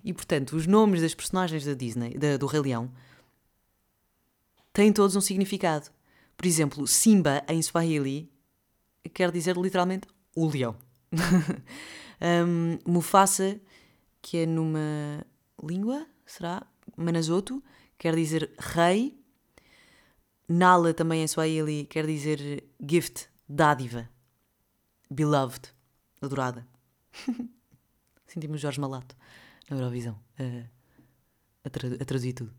E 0.05 0.13
portanto, 0.13 0.55
os 0.55 0.67
nomes 0.67 1.01
das 1.01 1.15
personagens 1.15 1.65
da 1.65 1.73
Disney, 1.73 2.15
da, 2.15 2.37
do 2.37 2.45
Rei 2.45 2.61
Leão, 2.61 2.91
têm 4.71 4.93
todos 4.93 5.15
um 5.15 5.21
significado. 5.21 5.89
Por 6.37 6.45
exemplo, 6.45 6.85
Simba 6.85 7.43
em 7.49 7.59
Swahili 7.59 8.31
quer 9.15 9.31
dizer 9.31 9.57
literalmente 9.57 10.07
o 10.35 10.47
leão. 10.47 10.77
um, 12.47 12.77
Mufasa, 12.85 13.59
que 14.21 14.37
é 14.37 14.45
numa 14.45 15.25
língua, 15.63 16.05
será? 16.23 16.61
Manazoto, 16.95 17.63
quer 17.97 18.15
dizer 18.15 18.53
rei. 18.59 19.19
Nala 20.47 20.93
também 20.93 21.23
em 21.23 21.27
Swahili 21.27 21.85
quer 21.85 22.05
dizer 22.05 22.63
gift, 22.79 23.27
dádiva. 23.49 24.07
Beloved, 25.09 25.73
adorada. 26.21 26.67
Sentimos 28.27 28.61
Jorge 28.61 28.79
Malato 28.79 29.15
na 29.69 29.77
Eurovisão 29.77 30.19
a, 30.37 31.67
a, 31.67 31.69
tra 31.69 31.87
a 31.87 32.05
traduzir 32.05 32.33
tudo. 32.33 32.53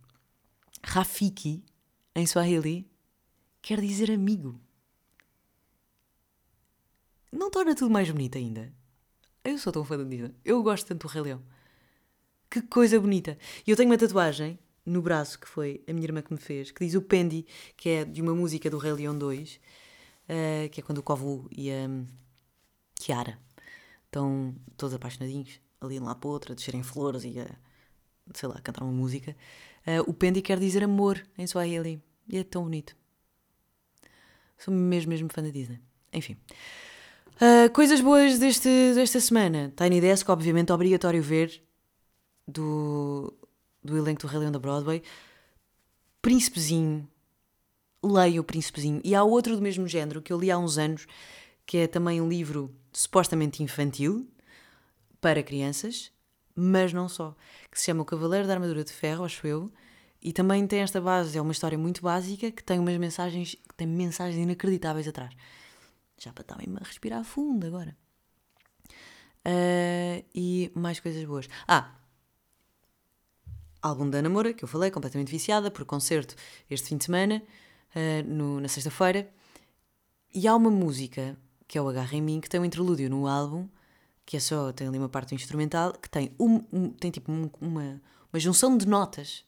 Rafiki, 0.83 1.65
em 2.15 2.27
Swahili, 2.27 2.89
quer 3.63 3.81
dizer 3.81 4.11
amigo. 4.11 4.61
Não 7.33 7.51
torna 7.51 7.75
tudo 7.75 7.91
mais 7.91 8.11
bonito 8.11 8.39
ainda? 8.39 8.73
Eu 9.45 9.59
sou 9.59 9.73
tão 9.73 9.85
fã 9.85 9.97
da 9.99 10.05
Disney. 10.05 10.35
Eu 10.45 10.63
gosto 10.63 10.87
tanto 10.87 11.07
do 11.07 11.13
Rei 11.13 11.23
Leão. 11.23 11.43
Que 12.51 12.63
coisa 12.63 12.99
bonita. 12.99 13.37
E 13.67 13.71
eu 13.71 13.77
tenho 13.77 13.91
uma 13.91 13.99
tatuagem 13.99 14.59
no 14.85 15.03
braço 15.03 15.39
que 15.39 15.49
foi 15.49 15.83
a 15.89 15.93
minha 15.93 16.07
irmã 16.07 16.23
que 16.23 16.33
me 16.33 16.39
fez, 16.39 16.71
que 16.71 16.85
diz 16.85 16.95
o 16.95 17.03
Pendi, 17.03 17.45
que 17.77 17.89
é 17.89 18.05
de 18.05 18.23
uma 18.23 18.35
música 18.35 18.71
do 18.71 18.79
Rei 18.79 18.93
Leão 18.93 19.19
2, 19.19 19.55
uh, 19.55 19.61
eh, 20.29 20.69
que 20.69 20.81
é 20.81 20.83
quando 20.83 20.99
o 20.99 21.03
Kovu 21.03 21.49
e 21.51 21.71
a 21.71 21.89
Kiara 22.95 23.39
estão 24.07 24.55
todos 24.77 24.95
apaixonadinhos 24.95 25.61
ali 25.87 25.99
lá 25.99 26.15
para 26.15 26.29
outra, 26.29 26.55
descerem 26.55 26.83
flores 26.83 27.25
e 27.25 27.39
a, 27.41 27.49
sei 28.35 28.49
lá, 28.49 28.61
cantar 28.61 28.83
uma 28.85 28.93
música. 28.93 29.37
Uh, 29.87 30.11
o 30.11 30.13
Pendi 30.13 30.43
quer 30.43 30.59
dizer 30.59 30.83
amor 30.85 31.25
em 31.39 31.47
Swahili. 31.47 32.03
E 32.29 32.39
é 32.39 32.45
tão 32.45 32.65
bonito. 32.65 32.97
Sou 34.59 34.75
mesmo, 34.75 35.11
mesmo 35.11 35.29
fã 35.33 35.43
da 35.43 35.51
Disney. 35.51 35.81
Enfim. 36.13 36.37
Uh, 37.37 37.71
coisas 37.73 38.01
boas 38.01 38.39
deste, 38.39 38.69
desta 38.95 39.21
semana. 39.21 39.73
Tiny 39.77 40.01
Desk, 40.01 40.29
obviamente, 40.29 40.73
obrigatório 40.73 41.23
ver 41.23 41.63
do, 42.49 43.33
do 43.83 43.97
elenco 43.97 44.23
do 44.23 44.27
Rei 44.27 44.41
Leão 44.41 44.53
da 44.53 44.59
Broadway. 44.59 45.03
Príncipezinho. 46.21 47.09
Leio 48.03 48.41
o 48.43 48.45
Príncipezinho. 48.45 49.01
E 49.05 49.15
há 49.15 49.23
outro 49.23 49.55
do 49.55 49.63
mesmo 49.63 49.87
género 49.87 50.23
que 50.23 50.33
eu 50.33 50.39
li 50.39 50.51
há 50.51 50.59
uns 50.59 50.79
anos, 50.79 51.07
que 51.65 51.79
é 51.79 51.87
também 51.87 52.21
um 52.21 52.29
livro 52.29 52.75
supostamente 52.93 53.63
infantil, 53.63 54.27
para 55.27 55.43
crianças, 55.43 56.13
mas 56.55 56.93
não 56.93 57.09
só, 57.09 57.35
que 57.69 57.81
se 57.81 57.87
chama 57.87 58.03
O 58.03 58.05
Cavaleiro 58.05 58.47
da 58.47 58.55
Armadura 58.55 58.85
de 58.85 58.93
Ferro, 58.93 59.25
acho 59.25 59.45
eu, 59.45 59.73
e 60.23 60.33
também 60.33 60.65
tem 60.69 60.83
esta 60.83 61.01
base, 61.01 61.37
é 61.37 61.43
uma 61.43 61.51
história 61.51 61.77
muito 61.77 62.01
básica 62.01 62.49
que 62.53 62.63
tem 62.63 62.79
umas 62.79 62.97
mensagens, 62.97 63.57
que 63.57 63.75
tem 63.77 63.89
mensagens 63.89 64.41
inacreditáveis 64.41 65.09
atrás. 65.09 65.35
Já 66.17 66.33
para 66.33 66.43
estar 66.43 66.55
a 66.61 66.85
respirar 66.85 67.25
fundo 67.25 67.67
agora. 67.67 67.97
Uh, 69.45 70.25
e 70.33 70.71
mais 70.77 71.01
coisas 71.01 71.25
boas. 71.25 71.49
Ah, 71.67 71.97
álbum 73.83 74.09
da 74.09 74.23
Namora, 74.23 74.55
que 74.55 74.63
eu 74.63 74.69
falei, 74.69 74.93
completamente 74.93 75.33
viciada, 75.33 75.73
por 75.73 75.85
concerto 75.85 76.37
este 76.71 76.91
fim 76.91 76.99
de 76.99 77.07
semana, 77.07 77.43
uh, 77.97 78.33
no, 78.33 78.61
na 78.61 78.69
sexta-feira. 78.69 79.29
E 80.33 80.47
há 80.47 80.55
uma 80.55 80.71
música, 80.71 81.37
que 81.67 81.77
é 81.77 81.83
o 81.83 81.89
Agarra 81.89 82.15
em 82.15 82.23
Mim, 82.23 82.41
que 82.41 82.49
tem 82.49 82.61
um 82.61 82.65
interlúdio 82.65 83.11
no 83.11 83.27
álbum, 83.27 83.69
que 84.27 84.37
é 84.37 84.41
só, 84.41 84.73
tem 84.73 84.89
ali 84.89 84.99
uma 84.99 85.09
parte 85.09 85.35
instrumental, 85.35 85.93
que 85.93 86.11
tem, 86.11 86.35
um, 86.39 86.61
um 86.73 86.91
tem 86.91 87.13
tipo 87.13 87.31
um, 87.31 87.49
uma, 87.61 88.03
uma 88.33 88.41
junção 88.41 88.77
de 88.77 88.87
notas 88.87 89.45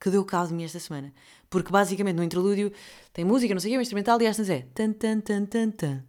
que 0.00 0.08
deu 0.08 0.24
cabo 0.24 0.46
de 0.46 0.54
mim 0.54 0.62
esta 0.62 0.78
semana. 0.78 1.12
Porque 1.50 1.72
basicamente 1.72 2.14
no 2.14 2.22
interlúdio 2.22 2.72
tem 3.12 3.24
música, 3.24 3.52
não 3.52 3.60
sei 3.60 3.72
o 3.72 3.74
que, 3.76 3.82
instrumental, 3.82 4.22
e 4.22 4.26
esta 4.26 4.42
é 4.52 4.62
tan 4.72 4.92
tan 4.92 5.20
tan 5.20 5.44
tan 5.46 5.70
tan. 5.72 6.04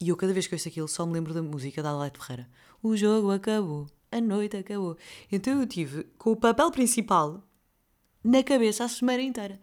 E 0.00 0.08
eu 0.08 0.16
cada 0.16 0.32
vez 0.32 0.46
que 0.46 0.54
ouço 0.54 0.68
aquilo 0.68 0.86
só 0.86 1.04
me 1.04 1.14
lembro 1.14 1.34
da 1.34 1.42
música 1.42 1.82
da 1.82 1.90
Adelaide 1.90 2.18
Ferreira. 2.18 2.48
O 2.80 2.96
jogo 2.96 3.32
acabou, 3.32 3.88
a 4.12 4.20
noite 4.20 4.56
acabou. 4.56 4.96
Então 5.32 5.60
eu 5.60 5.66
tive 5.66 6.04
com 6.16 6.30
o 6.30 6.36
papel 6.36 6.70
principal 6.70 7.42
na 8.22 8.44
cabeça 8.44 8.84
a 8.84 8.88
semana 8.88 9.22
inteira. 9.22 9.60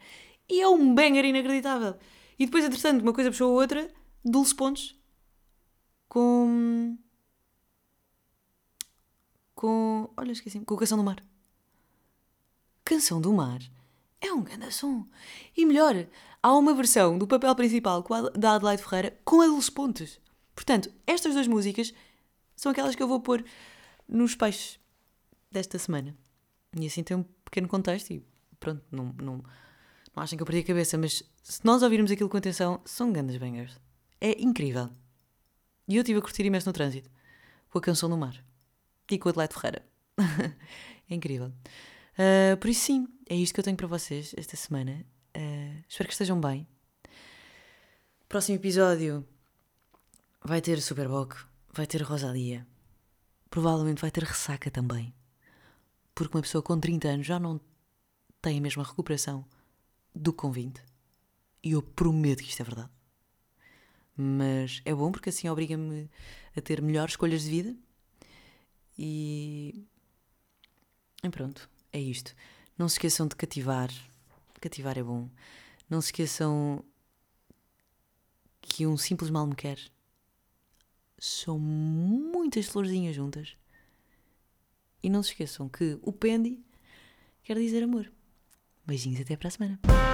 E 0.50 0.60
é 0.60 0.68
um 0.68 0.94
banger 0.94 1.24
inacreditável. 1.24 1.96
E 2.38 2.46
depois, 2.46 2.66
entretanto, 2.66 3.02
uma 3.02 3.14
coisa 3.14 3.32
puxou 3.32 3.52
a 3.52 3.62
outra, 3.62 3.90
Dulce 4.24 4.54
Pontes, 4.54 4.96
com 6.10 6.98
com. 9.56 10.10
Olha, 10.16 10.32
esqueci 10.32 10.60
com 10.60 10.76
Canção 10.76 10.98
do 10.98 11.04
Mar. 11.04 11.24
Canção 12.84 13.20
do 13.20 13.34
Mar 13.34 13.60
é 14.22 14.32
um 14.32 14.44
grande 14.44 14.72
som. 14.72 15.08
E 15.56 15.66
melhor, 15.66 16.08
há 16.44 16.54
uma 16.56 16.74
versão 16.76 17.18
do 17.18 17.26
papel 17.26 17.56
principal 17.56 18.06
da 18.38 18.56
Adelaide 18.56 18.84
Ferreira 18.84 19.18
com 19.24 19.42
a 19.42 19.48
Dulce 19.48 19.72
Pontes. 19.72 20.20
Portanto, 20.54 20.92
estas 21.08 21.34
duas 21.34 21.48
músicas 21.48 21.94
são 22.56 22.72
aquelas 22.72 22.96
que 22.96 23.02
eu 23.02 23.08
vou 23.08 23.20
pôr 23.20 23.44
nos 24.08 24.36
peixes 24.36 24.80
desta 25.52 25.80
semana. 25.80 26.16
E 26.78 26.86
assim 26.86 27.04
tem 27.04 27.18
um 27.18 27.24
pequeno 27.44 27.68
contexto 27.68 28.12
e 28.12 28.24
pronto, 28.60 28.84
não, 28.92 29.16
não, 29.20 29.44
não 30.16 30.24
achem 30.24 30.38
que 30.38 30.44
eu 30.44 30.46
perdi 30.46 30.62
a 30.62 30.68
cabeça, 30.68 30.98
mas 30.98 31.24
se 31.42 31.66
nós 31.66 31.82
ouvirmos 31.82 32.12
aquilo 32.12 32.30
com 32.30 32.38
atenção, 32.38 32.82
são 32.86 33.12
grandes 33.12 33.38
bangers. 33.38 33.80
É 34.20 34.42
incrível. 34.42 34.90
E 35.88 35.96
eu 35.96 36.02
estive 36.02 36.20
a 36.20 36.22
curtir 36.22 36.46
imenso 36.46 36.68
no 36.68 36.74
trânsito 36.74 37.10
com 37.70 37.78
a 37.78 37.82
canção 37.82 38.10
do 38.10 38.18
mar 38.18 38.44
e 39.10 39.20
com 39.20 39.30
o 39.30 39.32
Adelaide 39.32 39.54
Ferreira. 39.54 39.86
é 41.10 41.16
incrível. 41.16 41.52
Uh, 42.18 42.58
por 42.60 42.70
isso, 42.70 42.86
sim, 42.86 43.08
é 43.30 43.36
isto 43.36 43.54
que 43.54 43.60
eu 43.60 43.64
tenho 43.64 43.78
para 43.78 43.88
vocês 43.88 44.34
esta 44.38 44.56
semana. 44.56 45.06
Uh, 45.36 45.84
espero 45.88 46.08
que 46.08 46.14
estejam 46.14 46.40
bem. 46.40 46.68
Próximo 48.28 48.58
episódio 48.58 49.26
vai 50.44 50.62
ter 50.62 50.82
Superboc, 50.82 51.36
vai 51.72 51.86
ter 51.86 52.02
Rosalia. 52.02 52.66
Provavelmente 53.50 54.02
vai 54.02 54.12
ter 54.12 54.24
ressaca 54.24 54.72
também. 54.72 55.14
Porque 56.14 56.36
uma 56.36 56.42
pessoa 56.42 56.62
com 56.62 56.80
30 56.80 57.08
anos 57.08 57.28
já 57.28 57.40
não 57.40 57.60
tem 58.42 58.58
a 58.58 58.62
mesma 58.62 58.84
recuperação 58.84 59.46
do 60.14 60.32
que 60.32 60.40
com 60.40 60.52
20. 60.52 60.82
E 61.64 61.72
eu 61.72 61.82
prometo 61.82 62.44
que 62.44 62.50
isto 62.50 62.62
é 62.62 62.64
verdade. 62.64 62.90
Mas 64.16 64.82
é 64.86 64.94
bom 64.94 65.12
porque 65.12 65.30
assim 65.30 65.50
obriga-me 65.50 66.10
a 66.56 66.62
ter 66.62 66.82
melhores 66.82 67.14
escolhas 67.14 67.44
de 67.44 67.50
vida 67.50 67.76
e. 68.98 69.86
E 71.24 71.30
pronto, 71.30 71.70
é 71.92 72.00
isto. 72.00 72.36
Não 72.78 72.88
se 72.88 72.96
esqueçam 72.96 73.28
de 73.28 73.36
cativar. 73.36 73.90
Cativar 74.60 74.98
é 74.98 75.04
bom. 75.04 75.30
Não 75.90 76.02
se 76.02 76.08
esqueçam 76.08 76.84
que 78.62 78.86
um 78.86 78.98
simples 78.98 79.30
mal 79.30 79.46
me 79.46 79.56
quer. 79.56 79.80
São 81.18 81.58
muitas 81.58 82.66
florzinhas 82.68 83.16
juntas. 83.16 83.56
E 85.02 85.10
não 85.10 85.24
se 85.24 85.30
esqueçam 85.30 85.70
que 85.70 85.98
o 86.02 86.12
Pendi 86.12 86.60
quer 87.44 87.58
dizer 87.58 87.84
amor. 87.84 88.12
Beijinhos 88.86 89.22
até 89.22 89.36
para 89.36 89.48
a 89.48 89.52
semana. 89.52 90.05